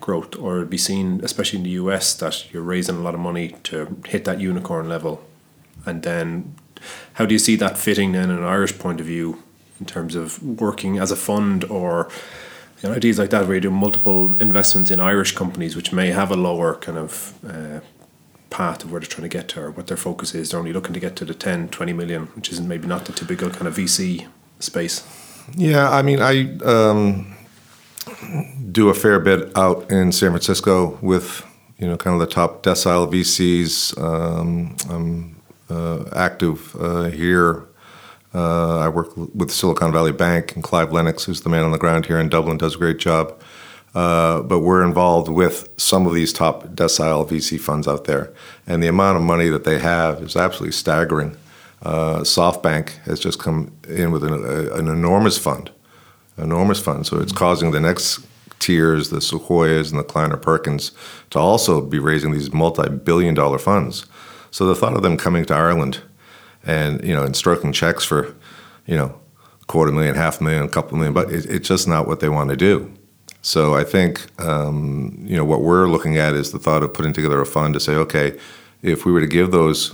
growth, 0.06 0.38
or 0.38 0.58
it'd 0.58 0.70
be 0.70 0.78
seen, 0.78 1.20
especially 1.24 1.58
in 1.58 1.64
the 1.64 1.78
US, 1.82 2.14
that 2.14 2.54
you're 2.54 2.70
raising 2.76 2.98
a 2.98 3.02
lot 3.02 3.16
of 3.16 3.20
money 3.20 3.56
to 3.64 3.98
hit 4.06 4.24
that 4.26 4.40
unicorn 4.40 4.88
level. 4.88 5.26
And 5.86 6.04
then, 6.04 6.56
how 7.14 7.26
do 7.26 7.34
you 7.34 7.40
see 7.40 7.56
that 7.58 7.76
fitting 7.78 8.12
then 8.12 8.30
in 8.30 8.38
an 8.38 8.44
Irish 8.44 8.78
point 8.78 9.00
of 9.00 9.08
view 9.08 9.42
in 9.80 9.86
terms 9.88 10.14
of 10.16 10.42
working 10.44 11.00
as 11.00 11.12
a 11.12 11.16
fund 11.16 11.64
or 11.66 12.08
you 12.82 12.90
know, 12.90 12.96
ideas 12.96 13.18
like 13.18 13.32
that 13.32 13.48
where 13.48 13.56
you 13.56 13.62
do 13.62 13.72
multiple 13.72 14.40
investments 14.42 14.92
in 14.92 15.00
Irish 15.00 15.32
companies 15.34 15.76
which 15.76 15.92
may 15.92 16.12
have 16.12 16.32
a 16.32 16.36
lower 16.36 16.76
kind 16.76 16.98
of 16.98 17.34
uh, 17.46 17.80
path 18.50 18.84
of 18.84 18.92
where 18.92 19.02
they're 19.02 19.10
trying 19.16 19.30
to 19.30 19.38
get 19.38 19.48
to 19.50 19.62
or 19.62 19.72
what 19.72 19.88
their 19.88 19.98
focus 19.98 20.36
is. 20.36 20.52
They're 20.52 20.60
only 20.60 20.72
looking 20.72 20.94
to 20.94 21.00
get 21.00 21.16
to 21.18 21.26
the 21.26 21.34
10, 21.34 21.70
20 21.70 21.94
million, 21.94 22.28
which 22.36 22.52
is 22.52 22.62
maybe 22.62 22.88
not 22.88 23.06
the 23.06 23.12
typical 23.12 23.50
kind 23.50 23.68
of 23.68 23.76
VC 23.76 24.28
space. 24.60 25.04
Yeah, 25.56 25.90
I 25.90 26.02
mean, 26.04 26.22
I. 26.22 26.58
Um 26.64 27.35
do 28.72 28.90
a 28.90 28.94
fair 28.94 29.20
bit 29.20 29.56
out 29.58 29.90
in 29.92 30.12
San 30.12 30.32
Francisco 30.32 30.98
with 31.02 31.46
you 31.78 31.88
know 31.88 31.98
kind 31.98 32.14
of 32.14 32.20
the 32.20 32.34
top 32.34 32.64
decile 32.64 33.12
VCs. 33.12 34.02
Um, 34.02 34.76
I'm 34.90 35.42
uh, 35.70 36.06
active 36.16 36.76
uh, 36.80 37.06
here. 37.06 37.66
Uh, 38.34 38.80
I 38.80 38.90
work 38.90 39.16
with 39.16 39.50
Silicon 39.50 39.94
Valley 39.94 40.12
Bank 40.12 40.56
and 40.56 40.64
Clive 40.64 40.92
Lennox, 40.92 41.24
who's 41.24 41.42
the 41.42 41.50
man 41.50 41.64
on 41.64 41.72
the 41.72 41.78
ground 41.78 42.06
here 42.06 42.20
in 42.20 42.28
Dublin, 42.28 42.58
does 42.58 42.76
a 42.76 42.78
great 42.78 42.98
job. 42.98 43.40
Uh, 43.94 44.42
but 44.42 44.60
we're 44.60 44.84
involved 44.84 45.30
with 45.30 45.70
some 45.78 46.06
of 46.06 46.14
these 46.14 46.34
top 46.34 46.66
decile 46.68 47.26
VC 47.26 47.58
funds 47.58 47.88
out 47.88 48.04
there, 48.04 48.34
and 48.68 48.84
the 48.84 48.88
amount 48.88 49.16
of 49.16 49.24
money 49.24 49.48
that 49.48 49.64
they 49.64 49.80
have 49.80 50.22
is 50.22 50.36
absolutely 50.36 50.74
staggering. 50.74 51.38
Uh, 51.82 52.20
SoftBank 52.20 52.90
has 53.04 53.22
just 53.22 53.40
come 53.40 53.72
in 53.88 54.12
with 54.12 54.24
an, 54.24 54.34
an 54.34 54.88
enormous 54.90 55.38
fund 55.38 55.72
enormous 56.38 56.82
fund. 56.82 57.06
So 57.06 57.20
it's 57.20 57.32
causing 57.32 57.72
the 57.72 57.80
next 57.80 58.26
tiers, 58.60 59.10
the 59.10 59.22
Sequoias 59.22 59.92
and 59.92 60.00
the 60.00 60.04
Kleiner 60.04 60.38
Perkins, 60.38 60.92
to 61.30 61.40
also 61.40 61.82
be 61.82 62.00
raising 62.00 62.32
these 62.32 62.52
multi-billion 62.52 63.34
dollar 63.34 63.60
funds. 63.60 64.06
So 64.52 64.66
the 64.66 64.76
thought 64.76 64.96
of 64.96 65.04
them 65.04 65.18
coming 65.18 65.46
to 65.46 65.54
Ireland 65.54 66.02
and 66.64 67.04
you 67.04 67.14
know 67.14 67.24
and 67.24 67.36
stroking 67.36 67.72
checks 67.72 68.04
for 68.04 68.36
you 68.86 68.96
know 68.96 69.20
quarter 69.68 69.92
million, 69.92 70.16
half 70.16 70.42
million, 70.42 70.64
a 70.64 70.70
couple 70.70 70.98
million, 70.98 71.14
but 71.14 71.32
it, 71.32 71.46
it's 71.46 71.68
just 71.68 71.88
not 71.88 72.08
what 72.08 72.20
they 72.20 72.30
want 72.30 72.50
to 72.50 72.56
do. 72.56 72.92
So 73.42 73.76
I 73.76 73.84
think 73.84 74.28
um, 74.42 75.18
you 75.26 75.36
know 75.36 75.46
what 75.46 75.62
we're 75.62 75.88
looking 75.88 76.18
at 76.18 76.34
is 76.34 76.52
the 76.52 76.60
thought 76.60 76.84
of 76.84 76.94
putting 76.94 77.14
together 77.14 77.40
a 77.42 77.46
fund 77.46 77.74
to 77.76 77.80
say, 77.80 77.94
okay, 77.94 78.38
if 78.82 79.06
we 79.06 79.12
were 79.12 79.22
to 79.22 79.28
give 79.28 79.52
those 79.52 79.94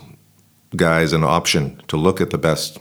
guys 0.75 1.11
an 1.11 1.23
option 1.23 1.81
to 1.87 1.97
look 1.97 2.21
at 2.21 2.29
the 2.29 2.37
best, 2.37 2.79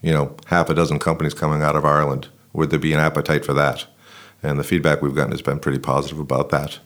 you 0.00 0.12
know, 0.12 0.36
half 0.46 0.68
a 0.70 0.74
dozen 0.74 0.98
companies 0.98 1.34
coming 1.34 1.62
out 1.62 1.74
of 1.74 1.84
Ireland 1.84 2.28
would 2.52 2.70
there 2.70 2.78
be 2.78 2.92
an 2.92 3.00
appetite 3.00 3.44
for 3.44 3.54
that? 3.54 3.86
And 4.42 4.58
the 4.58 4.64
feedback 4.64 5.02
we've 5.02 5.14
gotten 5.14 5.30
has 5.30 5.42
been 5.42 5.60
pretty 5.60 5.78
positive 5.78 6.18
about 6.18 6.50
that. 6.50 6.78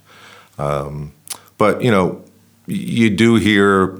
Um, 0.59 1.13
but 1.59 1.83
you 1.83 1.91
know, 1.91 2.23
you 2.67 3.11
do 3.11 3.37
hear 3.37 3.99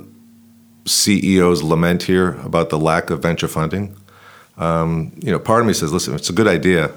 CEOs 0.87 1.63
lament 1.63 2.05
here 2.05 2.39
about 2.43 2.71
the 2.71 2.79
lack 2.79 3.11
of 3.11 3.21
venture 3.21 3.49
funding. 3.49 3.97
Um, 4.57 5.13
you 5.21 5.31
know, 5.31 5.39
part 5.39 5.61
of 5.61 5.67
me 5.67 5.73
says, 5.73 5.93
listen, 5.93 6.15
it's 6.15 6.31
a 6.31 6.33
good 6.33 6.49
idea. 6.49 6.93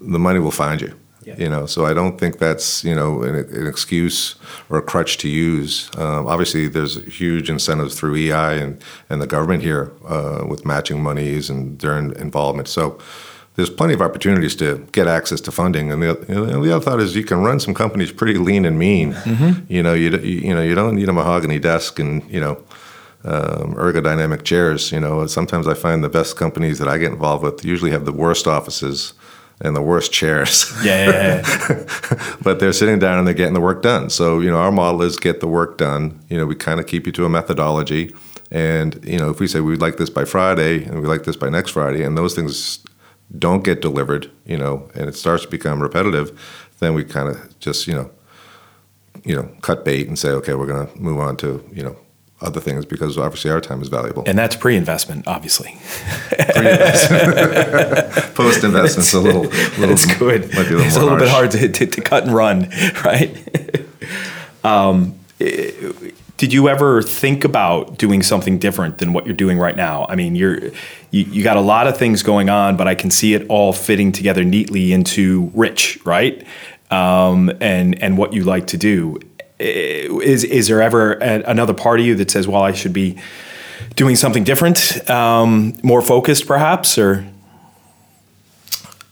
The 0.00 0.18
money 0.18 0.38
will 0.38 0.50
find 0.50 0.80
you. 0.80 0.94
Yeah. 1.24 1.34
You 1.36 1.48
know, 1.50 1.66
so 1.66 1.84
I 1.84 1.92
don't 1.92 2.18
think 2.18 2.38
that's 2.38 2.82
you 2.84 2.94
know 2.94 3.22
an, 3.22 3.34
an 3.34 3.66
excuse 3.66 4.36
or 4.70 4.78
a 4.78 4.82
crutch 4.82 5.18
to 5.18 5.28
use. 5.28 5.90
Um, 5.98 6.26
obviously, 6.26 6.68
there's 6.68 7.04
huge 7.04 7.50
incentives 7.50 7.98
through 7.98 8.16
EI 8.16 8.58
and 8.62 8.82
and 9.10 9.20
the 9.20 9.26
government 9.26 9.62
here 9.62 9.92
uh, 10.06 10.46
with 10.48 10.64
matching 10.64 11.02
monies 11.02 11.50
and 11.50 11.78
their 11.80 11.98
involvement. 11.98 12.68
So 12.68 12.98
there's 13.58 13.68
plenty 13.68 13.92
of 13.92 14.00
opportunities 14.00 14.54
to 14.54 14.86
get 14.92 15.08
access 15.08 15.40
to 15.40 15.50
funding. 15.50 15.90
And 15.90 16.00
the, 16.00 16.14
the 16.14 16.76
other 16.76 16.80
thought 16.80 17.00
is 17.00 17.16
you 17.16 17.24
can 17.24 17.42
run 17.42 17.58
some 17.58 17.74
companies 17.74 18.12
pretty 18.12 18.38
lean 18.38 18.64
and 18.64 18.78
mean. 18.78 19.14
Mm-hmm. 19.14 19.64
You 19.68 19.82
know, 19.82 19.94
you, 19.94 20.16
you 20.18 20.54
know 20.54 20.62
you 20.62 20.76
don't 20.76 20.94
need 20.94 21.08
a 21.08 21.12
mahogany 21.12 21.58
desk 21.58 21.98
and 21.98 22.22
you 22.30 22.40
know 22.40 22.62
um, 23.24 23.74
ergodynamic 23.74 24.44
chairs. 24.44 24.92
You 24.92 25.00
know, 25.00 25.26
sometimes 25.26 25.66
I 25.66 25.74
find 25.74 26.04
the 26.04 26.08
best 26.08 26.36
companies 26.36 26.78
that 26.78 26.86
I 26.86 26.98
get 26.98 27.10
involved 27.10 27.42
with 27.42 27.64
usually 27.64 27.90
have 27.90 28.04
the 28.04 28.12
worst 28.12 28.46
offices 28.46 29.12
and 29.60 29.74
the 29.74 29.82
worst 29.82 30.12
chairs. 30.12 30.72
Yeah, 30.84 31.10
yeah, 31.10 31.66
yeah. 31.68 32.36
but 32.42 32.60
they're 32.60 32.72
sitting 32.72 33.00
down 33.00 33.18
and 33.18 33.26
they're 33.26 33.34
getting 33.34 33.54
the 33.54 33.60
work 33.60 33.82
done. 33.82 34.08
So 34.08 34.38
you 34.38 34.52
know, 34.52 34.58
our 34.58 34.70
model 34.70 35.02
is 35.02 35.16
get 35.16 35.40
the 35.40 35.48
work 35.48 35.78
done. 35.78 36.20
You 36.28 36.36
know, 36.38 36.46
we 36.46 36.54
kind 36.54 36.78
of 36.78 36.86
keep 36.86 37.06
you 37.06 37.12
to 37.12 37.24
a 37.24 37.28
methodology. 37.28 38.14
And 38.52 39.04
you 39.04 39.18
know, 39.18 39.30
if 39.30 39.40
we 39.40 39.48
say 39.48 39.58
we'd 39.58 39.80
like 39.80 39.96
this 39.96 40.10
by 40.10 40.26
Friday 40.26 40.84
and 40.84 41.02
we 41.02 41.08
like 41.08 41.24
this 41.24 41.34
by 41.34 41.48
next 41.48 41.72
Friday, 41.72 42.04
and 42.04 42.16
those 42.16 42.36
things 42.36 42.84
don't 43.36 43.64
get 43.64 43.82
delivered, 43.82 44.30
you 44.46 44.56
know, 44.56 44.88
and 44.94 45.08
it 45.08 45.14
starts 45.14 45.44
to 45.44 45.50
become 45.50 45.82
repetitive, 45.82 46.38
then 46.78 46.94
we 46.94 47.04
kind 47.04 47.28
of 47.28 47.58
just, 47.58 47.86
you 47.86 47.94
know, 47.94 48.10
you 49.24 49.34
know, 49.34 49.50
cut 49.62 49.84
bait 49.84 50.08
and 50.08 50.18
say, 50.18 50.30
okay, 50.30 50.54
we're 50.54 50.66
going 50.66 50.86
to 50.86 50.98
move 50.98 51.18
on 51.18 51.36
to, 51.38 51.62
you 51.72 51.82
know, 51.82 51.96
other 52.40 52.60
things 52.60 52.86
because 52.86 53.18
obviously 53.18 53.50
our 53.50 53.60
time 53.60 53.82
is 53.82 53.88
valuable. 53.88 54.22
And 54.26 54.38
that's 54.38 54.54
pre-investment, 54.54 55.26
obviously. 55.26 55.76
pre-investment. 56.30 58.12
Post-investment's 58.34 59.12
a 59.12 59.20
little, 59.20 59.42
little. 59.42 59.90
It's 59.90 60.18
good. 60.18 60.42
Might 60.54 60.68
be 60.68 60.74
a 60.74 60.76
little 60.76 60.80
it's 60.82 60.96
a 60.96 61.00
little 61.00 61.18
harsh. 61.18 61.22
bit 61.22 61.30
hard 61.30 61.50
to, 61.52 61.68
to, 61.68 61.86
to, 61.86 62.00
cut 62.00 62.24
and 62.24 62.34
run, 62.34 62.70
right? 63.04 63.36
um, 64.62 65.18
did 66.38 66.52
you 66.52 66.68
ever 66.68 67.02
think 67.02 67.44
about 67.44 67.98
doing 67.98 68.22
something 68.22 68.58
different 68.58 68.98
than 68.98 69.12
what 69.12 69.26
you're 69.26 69.34
doing 69.34 69.58
right 69.58 69.76
now? 69.76 70.06
I 70.08 70.14
mean, 70.14 70.36
you're 70.36 70.68
you, 71.10 71.24
you 71.24 71.42
got 71.42 71.56
a 71.56 71.60
lot 71.60 71.88
of 71.88 71.98
things 71.98 72.22
going 72.22 72.48
on, 72.48 72.76
but 72.76 72.86
I 72.86 72.94
can 72.94 73.10
see 73.10 73.34
it 73.34 73.44
all 73.48 73.72
fitting 73.72 74.12
together 74.12 74.44
neatly 74.44 74.92
into 74.92 75.50
Rich, 75.52 75.98
right? 76.04 76.46
Um, 76.90 77.50
and 77.60 78.00
and 78.00 78.16
what 78.16 78.32
you 78.32 78.44
like 78.44 78.68
to 78.68 78.78
do. 78.78 79.18
Is 79.58 80.44
is 80.44 80.68
there 80.68 80.80
ever 80.80 81.14
a, 81.14 81.42
another 81.42 81.74
part 81.74 81.98
of 81.98 82.06
you 82.06 82.14
that 82.14 82.30
says, 82.30 82.46
"Well, 82.46 82.62
I 82.62 82.70
should 82.70 82.92
be 82.92 83.18
doing 83.96 84.14
something 84.14 84.44
different, 84.44 85.10
um, 85.10 85.76
more 85.82 86.00
focused, 86.00 86.46
perhaps," 86.46 86.96
or? 86.96 87.26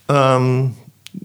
Um, 0.09 0.77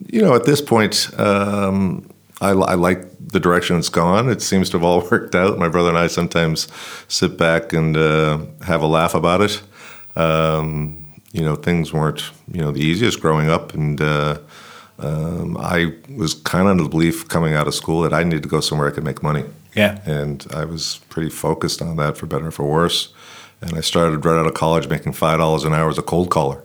you 0.07 0.23
know, 0.23 0.33
at 0.33 0.45
this 0.45 0.59
point, 0.59 1.11
um, 1.19 2.09
I, 2.41 2.49
I, 2.49 2.73
like 2.73 3.05
the 3.31 3.39
direction 3.39 3.77
it's 3.77 3.89
gone. 3.89 4.29
It 4.29 4.41
seems 4.41 4.69
to 4.69 4.77
have 4.77 4.83
all 4.83 5.01
worked 5.11 5.35
out. 5.35 5.57
My 5.57 5.67
brother 5.67 5.89
and 5.89 5.97
I 5.97 6.07
sometimes 6.07 6.67
sit 7.07 7.37
back 7.37 7.73
and 7.73 7.97
uh, 7.97 8.39
have 8.65 8.81
a 8.81 8.87
laugh 8.87 9.15
about 9.15 9.41
it. 9.41 9.61
Um, 10.15 11.05
you 11.31 11.41
know, 11.41 11.55
things 11.55 11.93
weren't 11.93 12.31
you 12.51 12.61
know 12.61 12.71
the 12.71 12.81
easiest 12.81 13.21
growing 13.21 13.49
up, 13.49 13.73
and 13.73 14.01
uh, 14.01 14.39
um, 14.99 15.57
I 15.57 15.93
was 16.15 16.33
kind 16.33 16.65
of 16.65 16.71
under 16.71 16.83
the 16.83 16.89
belief 16.89 17.27
coming 17.29 17.53
out 17.53 17.67
of 17.67 17.73
school 17.73 18.01
that 18.01 18.13
I 18.13 18.23
needed 18.23 18.43
to 18.43 18.49
go 18.49 18.59
somewhere 18.59 18.89
I 18.89 18.91
could 18.91 19.05
make 19.05 19.23
money. 19.23 19.45
Yeah, 19.73 19.99
and 20.05 20.45
I 20.53 20.65
was 20.65 20.99
pretty 21.09 21.29
focused 21.29 21.81
on 21.81 21.95
that 21.97 22.17
for 22.17 22.25
better 22.25 22.47
or 22.47 22.51
for 22.51 22.65
worse. 22.65 23.13
And 23.61 23.77
I 23.77 23.81
started 23.81 24.25
right 24.25 24.39
out 24.39 24.47
of 24.47 24.55
college 24.55 24.89
making 24.89 25.13
five 25.13 25.39
dollars 25.39 25.63
an 25.63 25.73
hour 25.73 25.89
as 25.89 25.97
a 25.97 26.01
cold 26.01 26.29
caller. 26.29 26.63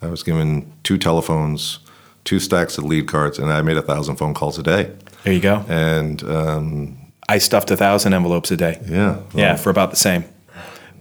I 0.00 0.08
was 0.08 0.24
given 0.24 0.72
two 0.82 0.98
telephones, 0.98 1.78
two 2.24 2.38
stacks 2.38 2.78
of 2.78 2.84
lead 2.84 3.08
cards, 3.08 3.38
and 3.38 3.52
I 3.52 3.62
made 3.62 3.76
a 3.76 3.82
thousand 3.82 4.16
phone 4.16 4.34
calls 4.34 4.58
a 4.58 4.62
day. 4.62 4.92
There 5.24 5.32
you 5.32 5.40
go. 5.40 5.64
And 5.68 6.22
um, 6.24 6.98
I 7.28 7.38
stuffed 7.38 7.70
a 7.70 7.76
thousand 7.76 8.14
envelopes 8.14 8.50
a 8.50 8.56
day. 8.56 8.80
Yeah. 8.86 9.16
Well, 9.16 9.26
yeah, 9.34 9.56
for 9.56 9.70
about 9.70 9.90
the 9.90 9.96
same. 9.96 10.24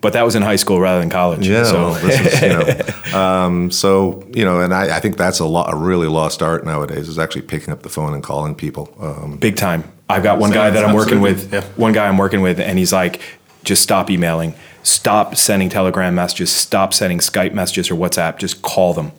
But 0.01 0.13
that 0.13 0.23
was 0.23 0.35
in 0.35 0.41
high 0.41 0.55
school 0.55 0.79
rather 0.79 0.99
than 0.99 1.11
college. 1.11 1.47
Yeah. 1.47 1.63
So, 1.63 1.73
well, 1.73 1.95
is, 1.95 2.41
you 2.41 2.49
know, 2.49 3.17
um, 3.17 3.69
so 3.69 4.27
you 4.33 4.43
know, 4.43 4.59
and 4.59 4.73
I, 4.73 4.97
I, 4.97 4.99
think 4.99 5.15
that's 5.15 5.39
a 5.39 5.45
lot, 5.45 5.71
a 5.71 5.75
really 5.75 6.07
lost 6.07 6.41
art 6.41 6.65
nowadays 6.65 7.07
is 7.07 7.19
actually 7.19 7.43
picking 7.43 7.71
up 7.71 7.83
the 7.83 7.89
phone 7.89 8.15
and 8.15 8.23
calling 8.23 8.55
people. 8.55 8.91
Um, 8.99 9.37
Big 9.37 9.57
time. 9.57 9.83
I've 10.09 10.23
got 10.23 10.39
one 10.39 10.51
guy 10.51 10.71
that 10.71 10.83
I'm 10.83 10.95
working 10.95 11.21
with. 11.21 11.53
Yeah. 11.53 11.63
One 11.75 11.93
guy 11.93 12.07
I'm 12.07 12.17
working 12.17 12.41
with, 12.41 12.59
and 12.59 12.79
he's 12.79 12.91
like, 12.91 13.21
just 13.63 13.83
stop 13.83 14.09
emailing, 14.09 14.55
stop 14.81 15.35
sending 15.35 15.69
Telegram 15.69 16.15
messages, 16.15 16.51
stop 16.51 16.93
sending 16.93 17.19
Skype 17.19 17.53
messages 17.53 17.91
or 17.91 17.95
WhatsApp. 17.95 18.39
Just 18.39 18.63
call 18.63 18.93
them 18.93 19.11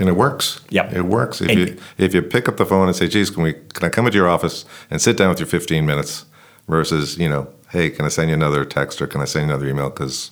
and 0.00 0.08
it 0.08 0.16
works. 0.16 0.60
Yeah, 0.70 0.92
it 0.92 1.04
works. 1.04 1.40
If 1.40 1.50
and 1.50 1.58
you 1.58 1.76
if 1.98 2.14
you 2.14 2.22
pick 2.22 2.48
up 2.48 2.56
the 2.56 2.66
phone 2.66 2.88
and 2.88 2.96
say, 2.96 3.06
"Geez, 3.06 3.30
can 3.30 3.42
we 3.42 3.52
can 3.52 3.84
I 3.84 3.90
come 3.90 4.06
into 4.06 4.18
your 4.18 4.28
office 4.28 4.64
and 4.90 5.00
sit 5.00 5.16
down 5.16 5.28
with 5.28 5.40
you 5.40 5.46
15 5.46 5.86
minutes?" 5.86 6.24
versus 6.68 7.18
you 7.18 7.28
know, 7.28 7.48
"Hey, 7.70 7.90
can 7.90 8.04
I 8.04 8.08
send 8.08 8.30
you 8.30 8.34
another 8.34 8.64
text 8.64 9.02
or 9.02 9.06
can 9.06 9.20
I 9.20 9.26
send 9.26 9.46
you 9.46 9.54
another 9.54 9.68
email?" 9.68 9.90
Because 9.90 10.30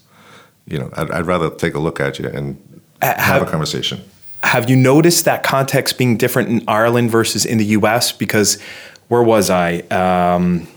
you 0.67 0.79
know, 0.79 0.91
I'd, 0.95 1.11
I'd, 1.11 1.27
rather 1.27 1.51
take 1.51 1.75
a 1.75 1.79
look 1.79 2.01
at 2.01 2.19
you 2.19 2.29
and 2.29 2.83
uh, 3.01 3.07
have, 3.07 3.17
have 3.19 3.43
a 3.43 3.51
conversation. 3.51 4.03
Have 4.43 4.71
you 4.71 4.77
noticed 4.77 5.25
that 5.25 5.43
context 5.43 5.99
being 5.99 6.17
different 6.17 6.49
in 6.49 6.65
Ireland 6.69 7.11
versus 7.11 7.45
in 7.45 7.59
the 7.59 7.65
U.S.? 7.67 8.13
Because 8.13 8.61
where 9.09 9.23
was 9.23 9.51
I? 9.51 9.79
Um, 9.91 10.69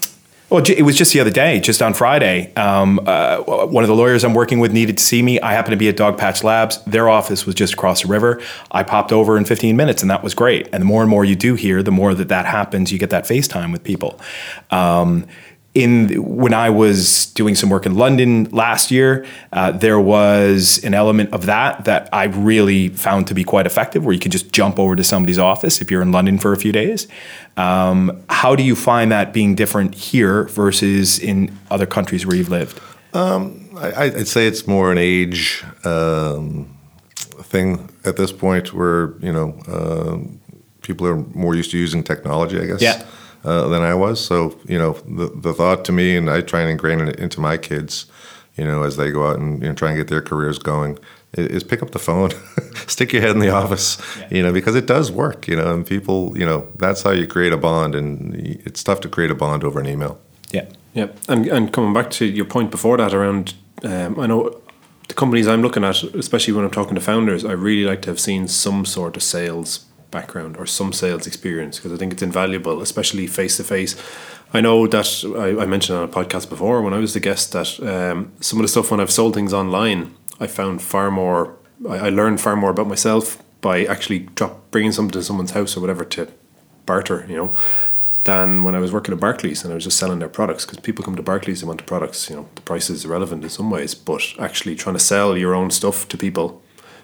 well, 0.52 0.62
it 0.70 0.82
was 0.82 0.98
just 0.98 1.14
the 1.14 1.22
other 1.22 1.32
day, 1.32 1.62
just 1.62 1.82
on 1.82 1.94
Friday. 1.94 2.54
Um, 2.56 3.00
uh, 3.06 3.38
one 3.38 3.86
of 3.86 3.88
the 3.88 3.96
lawyers 3.96 4.26
I'm 4.26 4.34
working 4.34 4.60
with 4.60 4.74
needed 4.74 4.98
to 4.98 5.04
see 5.04 5.22
me. 5.22 5.40
I 5.40 5.54
happened 5.54 5.72
to 5.72 5.78
be 5.78 5.88
at 5.88 5.96
Dogpatch 5.96 6.44
Labs. 6.44 6.84
Their 6.84 7.08
office 7.08 7.46
was 7.46 7.56
just 7.56 7.74
across 7.74 8.02
the 8.02 8.10
river. 8.10 8.42
I 8.70 8.84
popped 8.84 9.14
over 9.14 9.38
in 9.38 9.46
15 9.46 9.78
minutes, 9.78 10.02
and 10.02 10.12
that 10.12 10.24
was 10.24 10.34
great. 10.34 10.68
And 10.74 10.82
the 10.82 10.86
more 10.86 11.04
and 11.04 11.10
more 11.10 11.24
you 11.24 11.38
do 11.38 11.56
here, 11.56 11.82
the 11.82 11.92
more 11.92 12.14
that 12.14 12.28
that 12.28 12.46
happens, 12.46 12.92
you 12.92 13.00
get 13.00 13.12
that 13.12 13.24
FaceTime 13.24 13.72
with 13.72 13.86
people. 13.86 14.20
Um, 14.72 15.26
in 15.74 16.10
when 16.22 16.54
I 16.54 16.70
was 16.70 17.28
doing 17.28 17.56
some 17.56 17.70
work 17.70 17.86
in 17.86 17.96
London 17.96 18.46
last 18.52 18.92
year, 18.92 19.26
uh, 19.54 19.72
there 19.72 20.00
was 20.00 20.84
an 20.84 20.94
element 20.94 21.32
of 21.32 21.46
that 21.46 21.86
that 21.86 22.10
I 22.12 22.26
really 22.26 22.90
found 22.90 23.28
to 23.28 23.34
be 23.34 23.46
quite 23.46 23.66
effective, 23.66 24.04
where 24.04 24.14
you 24.14 24.20
could 24.20 24.34
just 24.34 24.52
jump 24.52 24.78
over 24.78 24.98
to 24.98 25.04
somebody's 25.04 25.40
office 25.40 25.80
if 25.80 25.90
you're 25.90 26.02
in 26.02 26.12
London 26.12 26.40
for 26.40 26.52
a 26.52 26.58
few 26.58 26.74
days. 26.74 27.08
Um, 27.56 28.22
how 28.30 28.56
do 28.56 28.64
you 28.64 28.76
find 28.76 29.12
that 29.12 29.32
being 29.32 29.56
different 29.56 29.96
here 29.96 30.46
versus 30.46 31.20
in 31.20 31.58
other 31.70 31.86
countries 31.86 32.26
where 32.26 32.36
you've 32.36 32.50
lived? 32.50 32.80
Um, 33.14 33.70
I, 33.78 34.10
would 34.10 34.28
say 34.28 34.48
it's 34.48 34.68
more 34.68 34.92
an 34.92 34.98
age 34.98 35.64
um, 35.86 36.78
thing 37.44 37.90
at 38.04 38.18
this 38.18 38.34
point, 38.34 38.74
where 38.74 39.14
you 39.20 39.32
know 39.32 39.58
uh, 39.68 40.18
people 40.82 41.08
are 41.08 41.16
more 41.16 41.56
used 41.56 41.72
to 41.72 41.78
using 41.78 42.04
technology. 42.04 42.60
I 42.60 42.66
guess. 42.66 42.82
Yeah 42.82 43.06
uh, 43.44 43.68
than 43.68 43.82
I 43.82 43.94
was. 43.94 44.24
So 44.24 44.58
you 44.68 44.78
know, 44.78 44.94
the 45.08 45.28
the 45.34 45.54
thought 45.54 45.86
to 45.86 45.92
me, 45.92 46.16
and 46.16 46.30
I 46.30 46.42
try 46.42 46.62
and 46.62 46.70
ingrain 46.70 47.00
it 47.00 47.20
into 47.20 47.40
my 47.40 47.58
kids, 47.58 48.06
you 48.56 48.66
know, 48.66 48.84
as 48.84 48.98
they 48.98 49.12
go 49.12 49.28
out 49.28 49.40
and 49.40 49.62
you 49.62 49.70
know, 49.70 49.76
try 49.76 49.90
and 49.90 49.98
get 49.98 50.08
their 50.08 50.22
careers 50.22 50.60
going, 50.60 50.98
is 51.34 51.64
pick 51.64 51.82
up 51.82 51.92
the 51.92 52.00
phone, 52.00 52.32
stick 52.88 53.14
your 53.14 53.22
head 53.22 53.32
in 53.32 53.40
the 53.40 53.50
office, 53.50 53.98
yeah. 54.20 54.28
you 54.32 54.44
know, 54.44 54.52
because 54.52 54.76
it 54.76 54.86
does 54.86 55.12
work, 55.12 55.48
you 55.48 55.56
know, 55.56 55.74
and 55.74 55.86
people, 55.86 56.38
you 56.38 56.46
know, 56.46 56.68
that's 56.78 57.04
how 57.04 57.12
you 57.12 57.28
create 57.28 57.54
a 57.54 57.58
bond, 57.58 57.96
and 57.96 58.36
it's 58.36 58.84
tough 58.84 59.00
to 59.02 59.10
create 59.10 59.32
a 59.32 59.36
bond 59.36 59.64
over 59.64 59.80
an 59.80 59.88
email. 59.88 60.20
Yeah, 60.52 60.66
yeah, 60.94 61.08
and 61.28 61.48
and 61.48 61.72
coming 61.72 61.94
back 61.94 62.12
to 62.12 62.26
your 62.26 62.46
point 62.46 62.72
before 62.72 62.98
that 62.98 63.14
around, 63.14 63.54
um, 63.84 64.20
I 64.20 64.28
know 64.28 64.62
the 65.08 65.14
companies 65.14 65.48
I'm 65.48 65.62
looking 65.62 65.84
at, 65.84 66.04
especially 66.04 66.54
when 66.54 66.64
I'm 66.64 66.72
talking 66.72 66.96
to 66.96 67.02
founders, 67.02 67.44
I 67.44 67.52
really 67.52 67.86
like 67.86 68.02
to 68.04 68.10
have 68.10 68.20
seen 68.20 68.48
some 68.48 68.86
sort 68.86 69.18
of 69.18 69.24
sales 69.24 69.86
background 70.12 70.58
or 70.58 70.66
some 70.66 70.94
sales 70.94 71.26
experience 71.26 71.78
because 71.78 71.94
I 71.94 71.98
think 71.98 72.14
it's 72.14 72.22
invaluable, 72.22 72.82
especially 72.82 73.28
face 73.28 73.58
to 73.58 73.64
face. 73.64 73.96
I 74.54 74.62
know 74.62 74.86
that 74.88 75.24
I, 75.38 75.64
I, 75.64 75.66
mentioned 75.66 75.98
on 75.98 76.04
a 76.04 76.12
podcast 76.12 76.50
before 76.50 76.82
when 76.82 76.94
I 76.94 77.00
was 77.00 77.14
the 77.14 77.22
guest 77.22 77.54
that 77.54 77.80
um, 77.80 78.34
some 78.42 78.60
of 78.60 78.64
the 78.64 78.68
stuff 78.68 78.92
when 78.92 79.00
I've 79.00 79.12
sold 79.12 79.34
things 79.34 79.54
online, 79.54 80.14
I 80.40 80.48
found 80.48 80.82
far 80.82 81.10
more. 81.10 81.56
I, 81.90 81.98
I 81.98 82.10
learned 82.10 82.42
far 82.42 82.56
more 82.58 82.70
about 82.70 82.88
myself 82.88 83.42
by 83.62 83.86
actually 83.86 84.20
drop 84.20 84.70
bringing 84.72 84.92
something 84.92 85.14
to 85.14 85.24
someone's 85.24 85.52
house 85.52 85.78
or 85.78 85.80
whatever 85.80 86.04
to 86.04 86.28
barter, 86.86 87.26
you 87.30 87.38
know, 87.38 87.54
than 88.26 88.64
when 88.64 88.76
I 88.76 88.80
was 88.80 88.92
working 88.92 89.14
at 89.14 89.20
Barclays 89.22 89.64
and 89.64 89.72
I 89.72 89.76
was 89.76 89.86
just 89.86 89.98
selling 89.98 90.20
their 90.20 90.30
products 90.30 90.66
because 90.66 90.80
people 90.80 91.06
come 91.06 91.16
to 91.16 91.24
Barclays 91.24 91.62
they 91.62 91.68
want 91.68 91.80
the 91.80 91.86
products. 91.86 92.30
You 92.30 92.36
know, 92.36 92.50
the 92.56 92.62
price 92.62 92.90
is 92.90 93.06
irrelevant 93.06 93.44
in 93.44 93.50
some 93.50 93.70
ways, 93.72 93.96
but 93.96 94.34
actually 94.38 94.76
trying 94.76 94.96
to 94.96 95.00
sell 95.00 95.38
your 95.38 95.56
own 95.56 95.72
stuff 95.72 96.08
to 96.10 96.18
people 96.18 96.62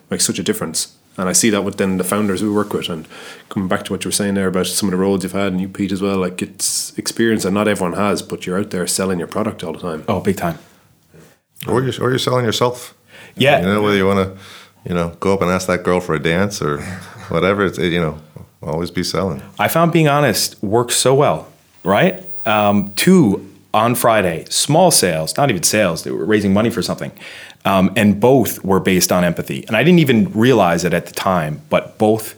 makes 0.09 0.25
such 0.25 0.39
a 0.39 0.43
difference 0.43 0.96
and 1.17 1.27
I 1.27 1.33
see 1.33 1.49
that 1.49 1.63
with 1.63 1.77
then 1.77 1.97
the 1.97 2.03
founders 2.03 2.43
we 2.43 2.49
work 2.49 2.73
with. 2.73 2.89
And 2.89 3.07
coming 3.49 3.67
back 3.67 3.83
to 3.85 3.93
what 3.93 4.03
you 4.03 4.09
were 4.09 4.13
saying 4.13 4.35
there 4.35 4.47
about 4.47 4.67
some 4.67 4.87
of 4.87 4.91
the 4.91 4.97
roles 4.97 5.23
you've 5.23 5.31
had 5.31 5.51
and 5.51 5.59
you, 5.59 5.67
Pete, 5.67 5.91
as 5.91 6.01
well, 6.01 6.17
like 6.17 6.41
it's 6.41 6.97
experience 6.97 7.43
that 7.43 7.51
not 7.51 7.67
everyone 7.67 7.97
has, 7.97 8.21
but 8.21 8.45
you're 8.45 8.59
out 8.59 8.69
there 8.69 8.85
selling 8.85 9.19
your 9.19 9.27
product 9.27 9.63
all 9.63 9.73
the 9.73 9.79
time. 9.79 10.03
Oh, 10.07 10.19
big 10.19 10.37
time. 10.37 10.59
Or 11.67 11.81
you're, 11.81 11.93
or 12.01 12.09
you're 12.11 12.19
selling 12.19 12.45
yourself. 12.45 12.95
Yeah. 13.35 13.59
You 13.59 13.65
know, 13.65 13.81
whether 13.81 13.97
you 13.97 14.05
want 14.05 14.35
to, 14.35 14.41
you 14.87 14.93
know, 14.93 15.09
go 15.19 15.33
up 15.33 15.41
and 15.41 15.49
ask 15.49 15.67
that 15.67 15.83
girl 15.83 15.99
for 15.99 16.13
a 16.13 16.21
dance 16.21 16.61
or 16.61 16.81
whatever, 17.29 17.65
it's, 17.65 17.79
you 17.79 17.99
know, 17.99 18.19
always 18.61 18.91
be 18.91 19.03
selling. 19.03 19.41
I 19.57 19.67
found 19.67 19.91
being 19.91 20.07
honest 20.07 20.61
works 20.63 20.95
so 20.95 21.15
well, 21.15 21.47
right? 21.83 22.23
Um, 22.45 22.93
two, 22.95 23.51
on 23.73 23.95
Friday, 23.95 24.45
small 24.49 24.91
sales, 24.91 25.35
not 25.35 25.49
even 25.49 25.63
sales, 25.63 26.03
they 26.03 26.11
were 26.11 26.25
raising 26.25 26.53
money 26.53 26.69
for 26.69 26.81
something. 26.81 27.11
Um, 27.67 27.91
and 27.97 28.17
both 28.17 28.63
were 28.63 28.79
based 28.79 29.11
on 29.11 29.25
empathy. 29.25 29.65
And 29.67 29.75
I 29.75 29.83
didn't 29.83 29.99
even 29.99 30.31
realize 30.31 30.85
it 30.85 30.93
at 30.93 31.05
the 31.05 31.13
time, 31.13 31.61
but 31.69 31.97
both 31.97 32.35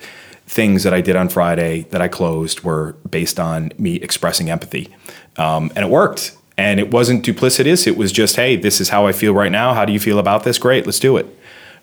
things 0.47 0.81
that 0.83 0.91
I 0.91 1.01
did 1.01 1.15
on 1.15 1.29
Friday 1.29 1.81
that 1.91 2.01
I 2.01 2.07
closed 2.07 2.61
were 2.61 2.93
based 3.07 3.39
on 3.39 3.71
me 3.77 3.97
expressing 3.97 4.49
empathy. 4.49 4.89
Um, 5.37 5.71
and 5.75 5.85
it 5.85 5.91
worked. 5.91 6.35
And 6.57 6.79
it 6.79 6.89
wasn't 6.89 7.23
duplicitous. 7.23 7.85
It 7.85 7.95
was 7.95 8.11
just, 8.11 8.37
hey, 8.37 8.55
this 8.55 8.81
is 8.81 8.89
how 8.89 9.05
I 9.05 9.11
feel 9.11 9.33
right 9.35 9.51
now. 9.51 9.75
How 9.75 9.85
do 9.85 9.93
you 9.93 9.99
feel 9.99 10.17
about 10.17 10.45
this? 10.45 10.57
Great, 10.57 10.87
let's 10.87 10.99
do 10.99 11.15
it. 11.17 11.27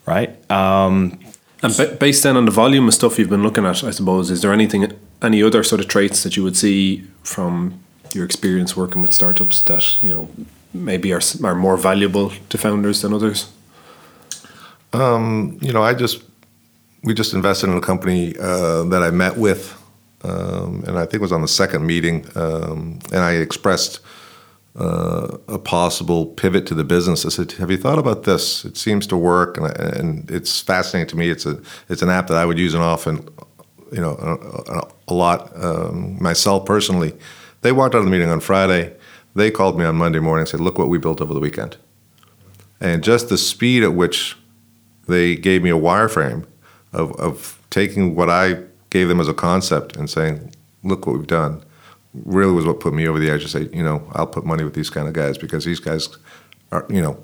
Right. 0.06 0.30
Um, 0.50 1.20
and 1.62 1.98
based 2.00 2.24
then 2.24 2.36
on 2.36 2.46
the 2.46 2.50
volume 2.50 2.88
of 2.88 2.94
stuff 2.94 3.16
you've 3.16 3.30
been 3.30 3.44
looking 3.44 3.64
at, 3.64 3.84
I 3.84 3.92
suppose, 3.92 4.28
is 4.28 4.42
there 4.42 4.52
anything, 4.52 4.92
any 5.22 5.40
other 5.40 5.62
sort 5.62 5.80
of 5.80 5.86
traits 5.86 6.24
that 6.24 6.36
you 6.36 6.42
would 6.42 6.56
see 6.56 7.04
from 7.22 7.78
your 8.12 8.24
experience 8.24 8.76
working 8.76 9.02
with 9.02 9.12
startups 9.12 9.62
that 9.62 10.02
you 10.02 10.10
know 10.10 10.28
maybe 10.84 11.12
are, 11.12 11.20
are 11.44 11.54
more 11.54 11.76
valuable 11.76 12.32
to 12.48 12.58
founders 12.58 13.02
than 13.02 13.12
others? 13.12 13.50
Um, 14.92 15.58
you 15.60 15.72
know, 15.72 15.82
I 15.82 15.94
just 15.94 16.22
we 17.02 17.14
just 17.14 17.34
invested 17.34 17.70
in 17.70 17.76
a 17.76 17.80
company 17.80 18.34
uh, 18.38 18.84
that 18.84 19.02
I 19.02 19.10
met 19.10 19.36
with, 19.36 19.80
um, 20.22 20.84
and 20.86 20.98
I 20.98 21.02
think 21.02 21.14
it 21.14 21.20
was 21.20 21.32
on 21.32 21.42
the 21.42 21.48
second 21.48 21.86
meeting, 21.86 22.26
um, 22.34 22.98
and 23.12 23.20
I 23.20 23.32
expressed 23.32 24.00
uh, 24.78 25.38
a 25.48 25.58
possible 25.58 26.26
pivot 26.26 26.66
to 26.66 26.74
the 26.74 26.84
business. 26.84 27.26
I 27.26 27.28
said, 27.30 27.52
"Have 27.52 27.70
you 27.70 27.76
thought 27.76 27.98
about 27.98 28.24
this? 28.24 28.64
It 28.64 28.76
seems 28.76 29.06
to 29.08 29.16
work, 29.16 29.56
and, 29.56 29.66
and 29.78 30.30
it's 30.30 30.60
fascinating 30.60 31.08
to 31.08 31.16
me. 31.16 31.30
It's 31.30 31.46
a 31.46 31.60
it's 31.88 32.02
an 32.02 32.10
app 32.10 32.28
that 32.28 32.36
I 32.36 32.44
would 32.44 32.58
use 32.58 32.74
an 32.74 32.80
often, 32.80 33.28
you 33.92 34.00
know, 34.00 34.16
a, 34.20 35.12
a 35.12 35.14
lot 35.14 35.52
um, 35.62 36.22
myself 36.22 36.64
personally." 36.64 37.12
They 37.62 37.72
walked 37.72 37.94
out 37.94 37.98
of 37.98 38.04
the 38.04 38.10
meeting 38.10 38.30
on 38.30 38.40
Friday 38.40 38.94
they 39.36 39.50
called 39.50 39.78
me 39.78 39.84
on 39.84 39.96
Monday 39.96 40.18
morning 40.18 40.40
and 40.40 40.48
said, 40.48 40.60
Look 40.60 40.78
what 40.78 40.88
we 40.88 40.98
built 40.98 41.20
over 41.20 41.34
the 41.34 41.40
weekend. 41.40 41.76
And 42.80 43.04
just 43.04 43.28
the 43.28 43.38
speed 43.38 43.82
at 43.82 43.94
which 43.94 44.36
they 45.06 45.36
gave 45.36 45.62
me 45.62 45.70
a 45.70 45.76
wireframe 45.76 46.46
of, 46.92 47.12
of 47.12 47.60
taking 47.70 48.14
what 48.14 48.28
I 48.28 48.62
gave 48.90 49.08
them 49.08 49.20
as 49.20 49.28
a 49.28 49.34
concept 49.34 49.96
and 49.96 50.08
saying, 50.08 50.54
Look 50.82 51.06
what 51.06 51.16
we've 51.16 51.26
done, 51.26 51.62
really 52.14 52.52
was 52.52 52.64
what 52.64 52.80
put 52.80 52.94
me 52.94 53.06
over 53.06 53.18
the 53.18 53.30
edge 53.30 53.42
to 53.42 53.48
say, 53.48 53.68
You 53.72 53.84
know, 53.84 54.08
I'll 54.12 54.26
put 54.26 54.44
money 54.44 54.64
with 54.64 54.74
these 54.74 54.90
kind 54.90 55.06
of 55.06 55.12
guys 55.12 55.36
because 55.36 55.64
these 55.64 55.80
guys 55.80 56.08
are, 56.72 56.86
you 56.88 57.02
know, 57.02 57.22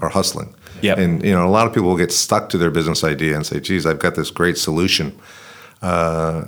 are 0.00 0.08
hustling. 0.08 0.54
Yep. 0.82 0.98
And, 0.98 1.24
you 1.24 1.32
know, 1.32 1.46
a 1.46 1.50
lot 1.50 1.66
of 1.66 1.72
people 1.72 1.88
will 1.88 1.96
get 1.96 2.12
stuck 2.12 2.48
to 2.50 2.58
their 2.58 2.70
business 2.70 3.04
idea 3.04 3.36
and 3.36 3.46
say, 3.46 3.60
Geez, 3.60 3.86
I've 3.86 4.00
got 4.00 4.16
this 4.16 4.30
great 4.30 4.58
solution. 4.58 5.18
Uh, 5.82 6.46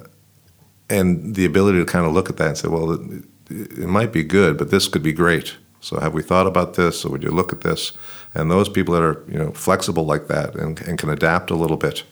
and 0.88 1.36
the 1.36 1.44
ability 1.44 1.78
to 1.78 1.84
kind 1.84 2.04
of 2.04 2.12
look 2.12 2.28
at 2.28 2.36
that 2.38 2.48
and 2.48 2.58
say, 2.58 2.66
well, 2.66 2.98
it 3.50 3.88
might 3.88 4.12
be 4.12 4.22
good, 4.22 4.56
but 4.56 4.70
this 4.70 4.88
could 4.88 5.02
be 5.02 5.12
great. 5.12 5.56
So 5.80 5.98
have 5.98 6.14
we 6.14 6.22
thought 6.22 6.46
about 6.46 6.74
this? 6.74 7.04
Or 7.04 7.10
would 7.10 7.22
you 7.22 7.30
look 7.30 7.52
at 7.52 7.62
this? 7.62 7.92
And 8.34 8.50
those 8.50 8.68
people 8.68 8.94
that 8.94 9.02
are 9.02 9.24
you 9.28 9.38
know 9.38 9.50
flexible 9.52 10.04
like 10.04 10.28
that 10.28 10.54
and, 10.54 10.80
and 10.82 10.98
can 10.98 11.10
adapt 11.10 11.50
a 11.50 11.56
little 11.56 11.76
bit, 11.76 12.04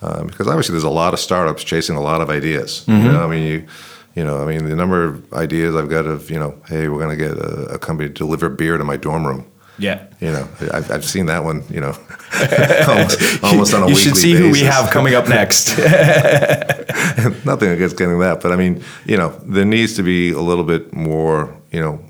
uh, 0.00 0.24
because 0.24 0.46
obviously 0.46 0.72
there's 0.72 0.84
a 0.84 0.90
lot 0.90 1.12
of 1.12 1.20
startups 1.20 1.64
chasing 1.64 1.96
a 1.96 2.00
lot 2.00 2.20
of 2.20 2.30
ideas. 2.30 2.84
You 3.04 3.12
know, 3.12 3.24
I 3.24 3.28
mean, 3.28 3.46
you, 3.46 3.66
you 4.14 4.24
know, 4.24 4.42
I 4.42 4.46
mean, 4.46 4.68
the 4.68 4.76
number 4.76 5.04
of 5.04 5.32
ideas 5.34 5.76
I've 5.76 5.90
got 5.90 6.06
of, 6.06 6.30
you 6.30 6.38
know, 6.38 6.60
hey, 6.68 6.88
we're 6.88 6.98
going 6.98 7.16
to 7.16 7.24
get 7.24 7.36
a, 7.36 7.74
a 7.74 7.78
company 7.78 8.08
to 8.08 8.14
deliver 8.14 8.48
beer 8.48 8.78
to 8.78 8.84
my 8.84 8.96
dorm 8.96 9.26
room. 9.26 9.50
Yeah. 9.80 10.06
You 10.20 10.32
know, 10.32 10.48
I've, 10.72 10.90
I've 10.90 11.04
seen 11.04 11.26
that 11.26 11.42
one. 11.42 11.64
You 11.70 11.80
know, 11.80 11.96
almost, 12.88 13.44
almost 13.44 13.74
on 13.74 13.82
a 13.82 13.88
you 13.88 13.94
weekly 13.94 14.02
should 14.02 14.16
see 14.16 14.34
who 14.34 14.50
we 14.50 14.60
have 14.60 14.90
coming 14.90 15.14
up 15.14 15.28
next. 15.28 15.76
Nothing 17.44 17.70
against 17.70 17.96
getting 17.96 18.18
that, 18.20 18.40
but 18.42 18.52
I 18.52 18.56
mean, 18.56 18.82
you 19.06 19.16
know, 19.16 19.30
there 19.44 19.64
needs 19.64 19.94
to 19.96 20.02
be 20.02 20.30
a 20.32 20.40
little 20.40 20.64
bit 20.64 20.92
more. 20.92 21.56
You 21.72 21.80
know, 21.80 22.04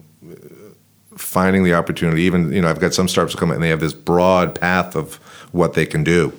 finding 1.16 1.64
the 1.64 1.74
opportunity. 1.74 2.22
Even 2.22 2.52
you 2.52 2.60
know, 2.60 2.68
I've 2.68 2.80
got 2.80 2.92
some 2.92 3.08
startups 3.08 3.36
come 3.36 3.50
in 3.50 3.56
and 3.56 3.62
they 3.62 3.68
have 3.68 3.80
this 3.80 3.94
broad 3.94 4.58
path 4.58 4.96
of 4.96 5.14
what 5.52 5.74
they 5.74 5.86
can 5.86 6.02
do. 6.02 6.32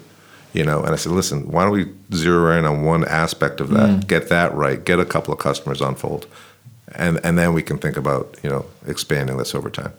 You 0.54 0.66
know, 0.66 0.82
and 0.82 0.90
I 0.90 0.98
said, 0.98 1.14
listen, 1.14 1.50
why 1.50 1.64
don't 1.64 1.72
we 1.72 1.94
zero 2.14 2.58
in 2.58 2.66
on 2.66 2.84
one 2.84 3.06
aspect 3.08 3.62
of 3.62 3.70
that, 3.70 3.90
mm. 3.90 4.08
get 4.08 4.28
that 4.28 4.54
right, 4.54 4.84
get 4.84 5.00
a 5.00 5.06
couple 5.06 5.34
of 5.34 5.40
customers 5.40 5.82
on 5.82 5.96
fold, 5.96 6.28
and 6.94 7.22
and 7.24 7.38
then 7.38 7.54
we 7.54 7.64
can 7.64 7.78
think 7.78 7.96
about 7.96 8.38
you 8.44 8.50
know 8.50 8.66
expanding 8.86 9.38
this 9.38 9.56
over 9.56 9.70
time. 9.70 9.94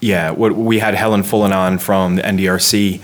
Yeah, 0.00 0.30
what 0.30 0.54
we 0.54 0.78
had 0.78 0.94
Helen 0.94 1.22
Fullen 1.22 1.52
on 1.52 1.78
from 1.78 2.16
the 2.16 2.22
NDRC 2.22 3.00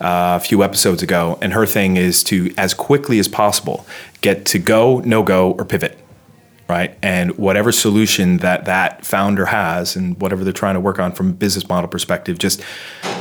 uh, 0.00 0.38
a 0.38 0.40
few 0.40 0.62
episodes 0.62 1.02
ago, 1.02 1.38
and 1.42 1.52
her 1.52 1.66
thing 1.66 1.96
is 1.96 2.22
to 2.24 2.52
as 2.56 2.74
quickly 2.74 3.18
as 3.18 3.28
possible 3.28 3.86
get 4.20 4.46
to 4.46 4.58
go, 4.58 5.00
no 5.00 5.22
go, 5.22 5.52
or 5.52 5.64
pivot, 5.64 5.98
right? 6.68 6.96
And 7.02 7.36
whatever 7.38 7.72
solution 7.72 8.38
that 8.38 8.66
that 8.66 9.04
founder 9.04 9.46
has, 9.46 9.96
and 9.96 10.20
whatever 10.20 10.44
they're 10.44 10.52
trying 10.52 10.74
to 10.74 10.80
work 10.80 10.98
on 10.98 11.12
from 11.12 11.30
a 11.30 11.32
business 11.32 11.68
model 11.68 11.88
perspective, 11.88 12.38
just 12.38 12.62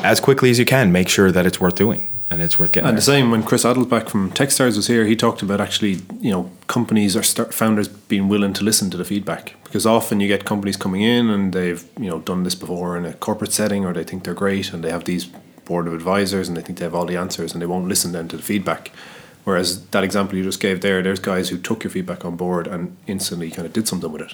as 0.04 0.20
quickly 0.20 0.50
as 0.50 0.60
you 0.60 0.66
can, 0.66 0.92
make 0.92 1.10
sure 1.10 1.32
that 1.32 1.46
it's 1.46 1.60
worth 1.60 1.76
doing 1.76 2.08
and 2.30 2.42
it's 2.42 2.58
worth 2.60 2.72
getting. 2.72 2.90
And 2.90 2.98
the 2.98 3.02
same 3.02 3.32
when 3.32 3.44
Chris 3.44 3.64
Adelsbach 3.64 4.10
from 4.10 4.32
Techstars 4.32 4.76
was 4.76 4.88
here, 4.88 5.06
he 5.06 5.16
talked 5.16 5.42
about 5.42 5.62
actually, 5.62 6.02
you 6.20 6.32
know, 6.32 6.50
companies 6.68 7.16
or 7.16 7.24
start 7.24 7.54
founders 7.54 7.88
being 7.88 8.28
willing 8.28 8.54
to 8.54 8.64
listen 8.64 8.90
to 8.90 8.98
the 8.98 9.06
feedback 9.06 9.56
because 9.64 9.86
often 9.86 10.20
you 10.20 10.28
get 10.28 10.46
companies 10.46 10.78
coming 10.78 11.02
in 11.02 11.30
and 11.30 11.54
they've, 11.54 11.84
you 12.00 12.10
know, 12.10 12.20
done 12.20 12.44
this 12.44 12.56
before 12.56 12.98
in 12.98 13.06
a 13.06 13.14
corporate 13.14 13.54
setting 13.54 13.86
or 13.86 13.94
they 13.94 14.04
think 14.04 14.24
they're 14.24 14.34
great 14.34 14.74
and 14.74 14.84
they 14.84 14.90
have 14.90 15.06
these 15.06 15.26
board 15.66 15.88
of 15.88 15.94
advisors 15.94 16.48
and 16.48 16.58
they 16.58 16.62
think 16.62 16.80
they 16.80 16.86
have 16.86 16.96
all 16.96 17.06
the 17.06 17.18
answers 17.18 17.54
and 17.54 17.62
they 17.62 17.66
won't 17.66 17.88
listen 17.88 18.12
then 18.12 18.28
to 18.28 18.38
the 18.38 18.44
feedback. 18.44 18.92
Whereas 19.44 19.86
that 19.88 20.04
example 20.04 20.38
you 20.38 20.44
just 20.44 20.60
gave 20.60 20.82
there, 20.82 21.04
there's 21.04 21.20
guys 21.20 21.50
who 21.50 21.58
took 21.60 21.84
your 21.84 21.92
feedback 21.92 22.26
on 22.26 22.36
board 22.36 22.66
and 22.66 22.98
instantly 23.06 23.52
kind 23.52 23.68
of 23.68 23.74
did 23.74 23.88
something 23.88 24.12
with 24.12 24.24
it. 24.24 24.34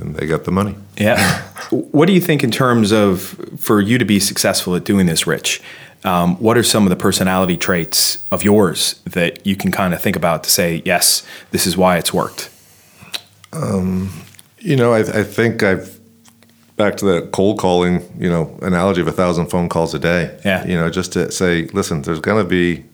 And 0.00 0.14
they 0.14 0.26
got 0.26 0.44
the 0.44 0.52
money. 0.52 0.76
Yeah. 0.96 1.42
what 1.70 2.06
do 2.06 2.12
you 2.12 2.20
think 2.20 2.44
in 2.44 2.52
terms 2.52 2.92
of 2.92 3.36
for 3.58 3.80
you 3.80 3.98
to 3.98 4.04
be 4.04 4.20
successful 4.20 4.76
at 4.76 4.84
doing 4.84 5.06
this, 5.06 5.26
Rich? 5.26 5.60
Um, 6.04 6.36
what 6.36 6.58
are 6.58 6.62
some 6.64 6.84
of 6.84 6.90
the 6.90 6.96
personality 6.96 7.56
traits 7.56 8.26
of 8.32 8.42
yours 8.42 9.00
that 9.04 9.46
you 9.46 9.54
can 9.54 9.70
kind 9.70 9.94
of 9.94 10.02
think 10.02 10.16
about 10.16 10.42
to 10.44 10.50
say, 10.50 10.82
yes, 10.84 11.24
this 11.52 11.66
is 11.66 11.76
why 11.76 11.96
it's 11.96 12.12
worked? 12.12 12.50
You 14.58 14.76
know, 14.76 14.92
I, 14.92 15.00
I 15.00 15.22
think 15.22 15.62
I've 15.62 16.00
back 16.76 16.96
to 16.96 17.04
that 17.04 17.32
cold 17.32 17.58
calling, 17.58 18.02
you 18.18 18.28
know, 18.28 18.58
analogy 18.62 19.00
of 19.00 19.06
a 19.06 19.12
thousand 19.12 19.46
phone 19.46 19.68
calls 19.68 19.94
a 19.94 19.98
day. 19.98 20.36
Yeah. 20.44 20.66
You 20.66 20.74
know, 20.74 20.90
just 20.90 21.12
to 21.12 21.30
say, 21.30 21.66
listen, 21.66 22.02
there's 22.02 22.20
going 22.20 22.42
to 22.42 22.48
be, 22.48 22.84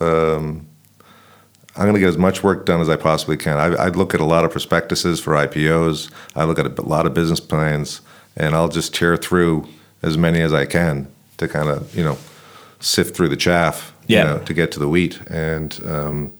um, 0.00 0.66
I'm 1.76 1.82
going 1.82 1.94
to 1.94 2.00
get 2.00 2.08
as 2.08 2.18
much 2.18 2.42
work 2.42 2.64
done 2.64 2.80
as 2.80 2.88
I 2.88 2.96
possibly 2.96 3.36
can. 3.36 3.58
I, 3.58 3.66
I 3.74 3.88
look 3.88 4.14
at 4.14 4.20
a 4.20 4.24
lot 4.24 4.44
of 4.44 4.50
prospectuses 4.50 5.20
for 5.20 5.34
IPOs. 5.34 6.10
I 6.34 6.44
look 6.44 6.58
at 6.58 6.78
a 6.78 6.82
lot 6.82 7.06
of 7.06 7.14
business 7.14 7.40
plans, 7.40 8.00
and 8.36 8.54
I'll 8.54 8.68
just 8.68 8.94
tear 8.94 9.16
through 9.16 9.68
as 10.02 10.16
many 10.16 10.40
as 10.40 10.52
I 10.54 10.64
can 10.64 11.08
to 11.38 11.48
kind 11.48 11.68
of, 11.68 11.94
you 11.94 12.04
know, 12.04 12.18
sift 12.80 13.14
through 13.16 13.28
the 13.28 13.36
chaff. 13.36 13.92
Yeah. 14.06 14.18
You 14.18 14.24
know, 14.38 14.44
to 14.46 14.54
get 14.54 14.72
to 14.72 14.78
the 14.78 14.88
wheat, 14.88 15.20
and 15.28 15.78
um, 15.84 16.32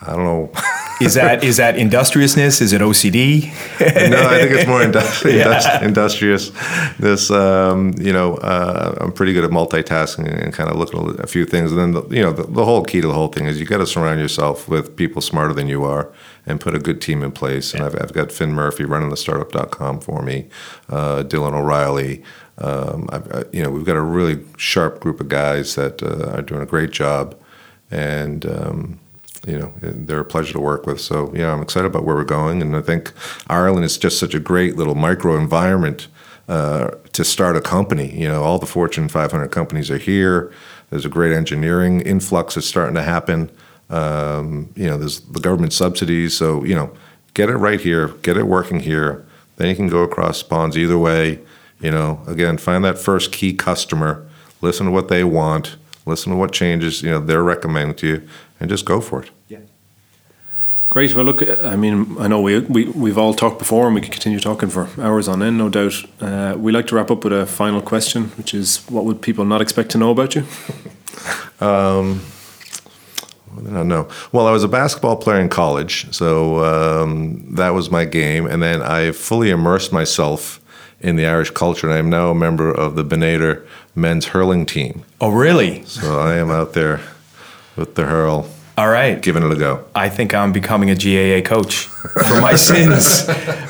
I 0.00 0.14
don't 0.14 0.24
know. 0.24 0.52
Is 1.00 1.14
that 1.14 1.42
is 1.42 1.56
that 1.56 1.78
industriousness? 1.78 2.60
Is 2.60 2.74
it 2.74 2.82
OCD? 2.82 3.44
no, 4.10 4.28
I 4.28 4.38
think 4.40 4.50
it's 4.52 4.66
more 4.68 4.80
industri- 4.82 5.38
Yeah. 5.38 5.46
industri- 5.54 5.82
industrious. 5.82 6.50
This, 6.98 7.30
um, 7.30 7.94
you 7.98 8.12
know, 8.12 8.34
uh, 8.36 8.98
I'm 9.00 9.10
pretty 9.10 9.32
good 9.32 9.42
at 9.44 9.50
multitasking 9.50 10.26
and 10.28 10.52
kind 10.52 10.68
of 10.68 10.76
looking 10.76 11.08
at 11.08 11.20
a 11.20 11.26
few 11.26 11.46
things. 11.46 11.72
And 11.72 11.80
then, 11.80 11.92
the, 11.92 12.02
you 12.14 12.20
know, 12.22 12.34
the, 12.34 12.42
the 12.42 12.66
whole 12.66 12.84
key 12.84 13.00
to 13.00 13.06
the 13.06 13.14
whole 13.14 13.28
thing 13.28 13.46
is 13.46 13.58
you 13.58 13.64
got 13.64 13.78
to 13.78 13.86
surround 13.86 14.20
yourself 14.20 14.68
with 14.68 14.94
people 14.94 15.22
smarter 15.22 15.54
than 15.54 15.68
you 15.68 15.84
are 15.84 16.12
and 16.44 16.60
put 16.60 16.74
a 16.74 16.78
good 16.78 17.00
team 17.00 17.22
in 17.22 17.32
place. 17.32 17.72
And 17.72 17.82
I've, 17.82 17.94
I've 17.98 18.12
got 18.12 18.30
Finn 18.30 18.52
Murphy 18.52 18.84
running 18.84 19.08
the 19.08 19.16
startup.com 19.16 20.00
for 20.00 20.20
me, 20.20 20.48
uh, 20.90 21.22
Dylan 21.22 21.54
O'Reilly. 21.54 22.22
Um, 22.60 23.08
I've, 23.12 23.32
I, 23.32 23.44
you 23.52 23.62
know, 23.62 23.70
we've 23.70 23.84
got 23.84 23.96
a 23.96 24.02
really 24.02 24.44
sharp 24.56 25.00
group 25.00 25.20
of 25.20 25.28
guys 25.28 25.74
that 25.74 26.02
uh, 26.02 26.36
are 26.36 26.42
doing 26.42 26.60
a 26.60 26.66
great 26.66 26.90
job. 26.90 27.36
And, 27.90 28.44
um, 28.46 29.00
you 29.46 29.58
know, 29.58 29.72
they're 29.80 30.20
a 30.20 30.24
pleasure 30.24 30.52
to 30.52 30.60
work 30.60 30.86
with. 30.86 31.00
So, 31.00 31.32
yeah, 31.34 31.52
I'm 31.52 31.62
excited 31.62 31.86
about 31.86 32.04
where 32.04 32.14
we're 32.14 32.24
going. 32.24 32.60
And 32.60 32.76
I 32.76 32.82
think 32.82 33.12
Ireland 33.48 33.84
is 33.84 33.96
just 33.96 34.18
such 34.18 34.34
a 34.34 34.40
great 34.40 34.76
little 34.76 34.94
micro 34.94 35.36
environment 35.36 36.08
uh, 36.48 36.90
to 37.12 37.24
start 37.24 37.56
a 37.56 37.60
company. 37.60 38.12
You 38.12 38.28
know, 38.28 38.42
all 38.42 38.58
the 38.58 38.66
Fortune 38.66 39.08
500 39.08 39.48
companies 39.48 39.90
are 39.90 39.98
here. 39.98 40.52
There's 40.90 41.04
a 41.04 41.08
great 41.08 41.32
engineering 41.32 42.00
influx 42.02 42.56
that's 42.56 42.66
starting 42.66 42.96
to 42.96 43.02
happen. 43.02 43.50
Um, 43.88 44.70
you 44.76 44.86
know, 44.86 44.98
there's 44.98 45.20
the 45.20 45.40
government 45.40 45.72
subsidies. 45.72 46.36
So, 46.36 46.64
you 46.64 46.74
know, 46.74 46.94
get 47.34 47.48
it 47.48 47.56
right 47.56 47.80
here, 47.80 48.08
get 48.22 48.36
it 48.36 48.46
working 48.46 48.80
here. 48.80 49.24
Then 49.56 49.68
you 49.68 49.76
can 49.76 49.88
go 49.88 50.02
across 50.02 50.42
ponds 50.42 50.76
either 50.76 50.98
way. 50.98 51.38
You 51.80 51.90
know, 51.90 52.20
again, 52.26 52.58
find 52.58 52.84
that 52.84 52.98
first 52.98 53.32
key 53.32 53.54
customer, 53.54 54.26
listen 54.60 54.86
to 54.86 54.92
what 54.92 55.08
they 55.08 55.24
want, 55.24 55.76
listen 56.06 56.32
to 56.32 56.38
what 56.38 56.52
changes, 56.52 57.02
you 57.02 57.10
know, 57.10 57.20
they're 57.20 57.42
recommending 57.42 57.96
to 57.96 58.06
you, 58.06 58.28
and 58.58 58.68
just 58.68 58.84
go 58.84 59.00
for 59.00 59.22
it. 59.22 59.30
Yeah. 59.48 59.58
Great. 60.90 61.14
Well, 61.14 61.24
look, 61.24 61.42
I 61.64 61.76
mean, 61.76 62.16
I 62.18 62.26
know 62.26 62.42
we, 62.42 62.58
we, 62.58 62.84
we've 62.86 63.16
all 63.16 63.32
talked 63.32 63.58
before 63.58 63.86
and 63.86 63.94
we 63.94 64.00
could 64.00 64.12
continue 64.12 64.40
talking 64.40 64.68
for 64.68 64.88
hours 65.00 65.28
on 65.28 65.42
end, 65.42 65.56
no 65.56 65.68
doubt. 65.68 66.04
Uh, 66.20 66.54
we 66.58 66.72
like 66.72 66.86
to 66.88 66.96
wrap 66.96 67.10
up 67.10 67.24
with 67.24 67.32
a 67.32 67.46
final 67.46 67.80
question, 67.80 68.24
which 68.36 68.52
is 68.52 68.84
what 68.90 69.04
would 69.04 69.22
people 69.22 69.44
not 69.44 69.62
expect 69.62 69.90
to 69.92 69.98
know 69.98 70.10
about 70.10 70.34
you? 70.34 70.42
um, 71.60 72.20
I 73.56 73.70
don't 73.70 73.88
know. 73.88 74.08
Well, 74.32 74.46
I 74.46 74.50
was 74.50 74.64
a 74.64 74.68
basketball 74.68 75.16
player 75.16 75.40
in 75.40 75.48
college, 75.48 76.12
so 76.12 76.64
um, 76.64 77.54
that 77.54 77.70
was 77.70 77.90
my 77.90 78.04
game. 78.04 78.46
And 78.46 78.62
then 78.62 78.82
I 78.82 79.12
fully 79.12 79.50
immersed 79.50 79.92
myself 79.92 80.59
in 81.00 81.16
the 81.16 81.26
Irish 81.26 81.50
culture, 81.50 81.86
and 81.88 81.94
I 81.94 81.98
am 81.98 82.10
now 82.10 82.30
a 82.30 82.34
member 82.34 82.70
of 82.70 82.94
the 82.94 83.04
Benader 83.04 83.66
men's 83.94 84.26
hurling 84.26 84.66
team. 84.66 85.02
Oh, 85.20 85.30
really? 85.30 85.84
So 85.84 86.18
I 86.20 86.36
am 86.36 86.50
out 86.50 86.74
there 86.74 87.00
with 87.76 87.94
the 87.94 88.04
hurl, 88.04 88.48
All 88.76 88.88
right. 88.88 89.20
giving 89.20 89.42
it 89.42 89.50
a 89.50 89.56
go. 89.56 89.84
I 89.94 90.08
think 90.08 90.34
I'm 90.34 90.52
becoming 90.52 90.90
a 90.90 90.94
GAA 90.94 91.46
coach 91.48 91.84
for 91.86 92.40
my 92.40 92.54
sins. 92.56 93.26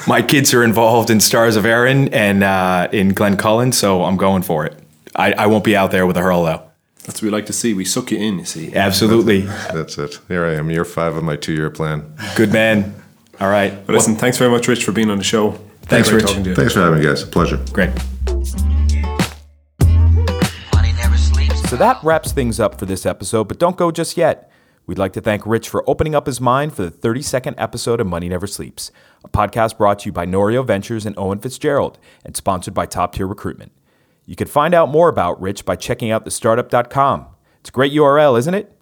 My 0.08 0.22
kids 0.22 0.52
are 0.54 0.64
involved 0.64 1.10
in 1.10 1.20
Stars 1.20 1.56
of 1.56 1.64
Erin 1.64 2.12
and 2.12 2.42
uh, 2.42 2.88
in 2.92 3.10
Glencullen, 3.14 3.72
so 3.72 4.02
I'm 4.04 4.16
going 4.16 4.42
for 4.42 4.66
it. 4.66 4.76
I, 5.14 5.32
I 5.32 5.46
won't 5.46 5.64
be 5.64 5.76
out 5.76 5.90
there 5.90 6.06
with 6.06 6.16
a 6.16 6.20
hurl 6.22 6.44
though. 6.44 6.62
That's 7.04 7.22
what 7.22 7.26
we 7.26 7.30
like 7.30 7.46
to 7.46 7.52
see. 7.52 7.72
We 7.74 7.84
suck 7.84 8.10
you 8.10 8.18
in, 8.18 8.38
you 8.40 8.44
see. 8.44 8.74
Absolutely. 8.74 9.40
That's 9.40 9.96
it. 9.98 10.18
Here 10.28 10.44
I 10.44 10.54
am, 10.54 10.70
year 10.70 10.84
five 10.84 11.16
of 11.16 11.24
my 11.24 11.34
two-year 11.36 11.70
plan. 11.70 12.14
Good 12.36 12.52
man. 12.52 12.94
All 13.40 13.48
right. 13.48 13.74
But 13.86 13.94
listen, 13.94 14.16
thanks 14.16 14.36
very 14.36 14.50
much, 14.50 14.68
Rich, 14.68 14.84
for 14.84 14.92
being 14.92 15.10
on 15.10 15.16
the 15.18 15.24
show. 15.24 15.58
Thanks, 15.90 16.08
Great 16.08 16.22
Rich. 16.22 16.26
talking 16.30 16.44
to 16.44 16.50
you. 16.50 16.56
Thanks 16.56 16.72
for 16.72 16.80
having 16.80 17.00
me, 17.00 17.04
guys. 17.04 17.22
A 17.22 17.26
pleasure. 17.26 17.56
Great. 17.72 17.90
Money 20.72 20.92
never 20.92 21.16
sleeps. 21.16 21.68
So 21.68 21.76
that 21.76 21.98
wraps 22.04 22.32
things 22.32 22.60
up 22.60 22.78
for 22.78 22.86
this 22.86 23.04
episode, 23.04 23.48
but 23.48 23.58
don't 23.58 23.76
go 23.76 23.90
just 23.90 24.16
yet. 24.16 24.50
We'd 24.86 24.98
like 24.98 25.12
to 25.14 25.20
thank 25.20 25.44
Rich 25.46 25.68
for 25.68 25.88
opening 25.88 26.14
up 26.14 26.26
his 26.26 26.40
mind 26.40 26.74
for 26.74 26.82
the 26.82 26.90
32nd 26.90 27.54
episode 27.58 28.00
of 28.00 28.06
Money 28.06 28.28
Never 28.28 28.46
Sleeps, 28.46 28.90
a 29.24 29.28
podcast 29.28 29.78
brought 29.78 30.00
to 30.00 30.06
you 30.06 30.12
by 30.12 30.26
Norio 30.26 30.66
Ventures 30.66 31.06
and 31.06 31.16
Owen 31.18 31.38
Fitzgerald 31.38 31.98
and 32.24 32.36
sponsored 32.36 32.74
by 32.74 32.86
Top 32.86 33.14
Tier 33.14 33.26
Recruitment. 33.26 33.72
You 34.26 34.36
can 34.36 34.48
find 34.48 34.74
out 34.74 34.88
more 34.88 35.08
about 35.08 35.40
Rich 35.40 35.64
by 35.64 35.76
checking 35.76 36.10
out 36.10 36.24
thestartup.com. 36.24 37.26
It's 37.60 37.68
a 37.68 37.72
great 37.72 37.92
URL, 37.92 38.38
isn't 38.38 38.54
it? 38.54 38.76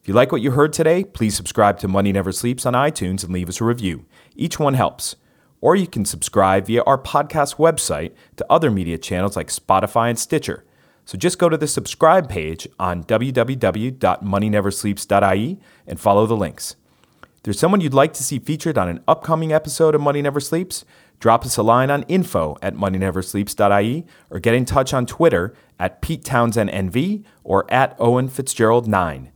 If 0.00 0.08
you 0.08 0.14
like 0.14 0.30
what 0.32 0.40
you 0.40 0.52
heard 0.52 0.72
today, 0.72 1.04
please 1.04 1.34
subscribe 1.36 1.78
to 1.80 1.88
Money 1.88 2.12
Never 2.12 2.32
Sleeps 2.32 2.64
on 2.64 2.72
iTunes 2.74 3.22
and 3.24 3.32
leave 3.32 3.48
us 3.48 3.60
a 3.60 3.64
review. 3.64 4.06
Each 4.34 4.58
one 4.58 4.74
helps. 4.74 5.16
Or 5.60 5.76
you 5.76 5.86
can 5.86 6.04
subscribe 6.04 6.66
via 6.66 6.82
our 6.84 6.98
podcast 6.98 7.56
website 7.56 8.12
to 8.36 8.46
other 8.50 8.70
media 8.70 8.98
channels 8.98 9.36
like 9.36 9.48
Spotify 9.48 10.08
and 10.08 10.18
Stitcher. 10.18 10.64
So 11.04 11.18
just 11.18 11.38
go 11.38 11.48
to 11.48 11.56
the 11.56 11.66
subscribe 11.66 12.28
page 12.28 12.68
on 12.78 13.02
www.moneyneversleeps.ie 13.04 15.58
and 15.86 16.00
follow 16.00 16.26
the 16.26 16.36
links. 16.36 16.76
If 17.22 17.42
there's 17.44 17.58
someone 17.58 17.80
you'd 17.80 17.94
like 17.94 18.12
to 18.14 18.22
see 18.22 18.38
featured 18.38 18.78
on 18.78 18.88
an 18.88 19.02
upcoming 19.08 19.52
episode 19.52 19.94
of 19.94 20.00
Money 20.00 20.22
Never 20.22 20.40
Sleeps, 20.40 20.84
drop 21.18 21.44
us 21.44 21.56
a 21.56 21.62
line 21.62 21.90
on 21.90 22.02
info 22.04 22.56
at 22.62 22.74
moneyneversleeps.ie 22.74 24.06
or 24.30 24.38
get 24.38 24.54
in 24.54 24.64
touch 24.64 24.94
on 24.94 25.06
Twitter 25.06 25.54
at 25.78 26.00
Pete 26.00 26.24
Townsend 26.24 26.70
NV 26.70 27.24
or 27.42 27.70
at 27.72 27.96
Owen 27.98 28.28
Fitzgerald 28.28 28.86
9. 28.86 29.32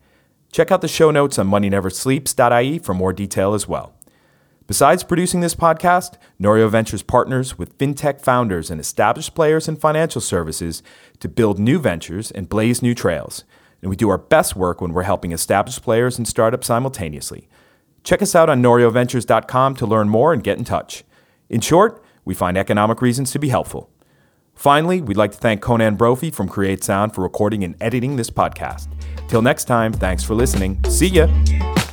Check 0.52 0.70
out 0.70 0.80
the 0.80 0.86
show 0.86 1.10
notes 1.10 1.38
on 1.38 1.48
moneyneversleeps.ie 1.48 2.78
for 2.78 2.94
more 2.94 3.12
detail 3.12 3.54
as 3.54 3.66
well. 3.66 3.94
Besides 4.66 5.04
producing 5.04 5.40
this 5.40 5.54
podcast, 5.54 6.16
Norio 6.40 6.70
Ventures 6.70 7.02
partners 7.02 7.58
with 7.58 7.76
fintech 7.76 8.22
founders 8.22 8.70
and 8.70 8.80
established 8.80 9.34
players 9.34 9.68
in 9.68 9.76
financial 9.76 10.22
services 10.22 10.82
to 11.20 11.28
build 11.28 11.58
new 11.58 11.78
ventures 11.78 12.30
and 12.30 12.48
blaze 12.48 12.82
new 12.82 12.94
trails. 12.94 13.44
and 13.82 13.90
we 13.90 13.96
do 13.96 14.08
our 14.08 14.16
best 14.16 14.56
work 14.56 14.80
when 14.80 14.94
we're 14.94 15.02
helping 15.02 15.30
established 15.30 15.82
players 15.82 16.16
and 16.16 16.26
startups 16.26 16.66
simultaneously. 16.66 17.46
Check 18.02 18.22
us 18.22 18.34
out 18.34 18.48
on 18.48 18.62
norioventures.com 18.62 19.76
to 19.76 19.84
learn 19.84 20.08
more 20.08 20.32
and 20.32 20.42
get 20.42 20.56
in 20.56 20.64
touch. 20.64 21.04
In 21.50 21.60
short, 21.60 22.02
we 22.24 22.32
find 22.32 22.56
economic 22.56 23.02
reasons 23.02 23.30
to 23.32 23.38
be 23.38 23.50
helpful. 23.50 23.90
Finally, 24.54 25.02
we'd 25.02 25.18
like 25.18 25.32
to 25.32 25.38
thank 25.38 25.60
Conan 25.60 25.96
Brophy 25.96 26.30
from 26.30 26.48
Create 26.48 26.82
Sound 26.82 27.14
for 27.14 27.20
recording 27.20 27.62
and 27.62 27.76
editing 27.78 28.16
this 28.16 28.30
podcast. 28.30 28.88
Till 29.28 29.42
next 29.42 29.64
time, 29.64 29.92
thanks 29.92 30.24
for 30.24 30.34
listening. 30.34 30.82
See 30.88 31.08
ya! 31.08 31.83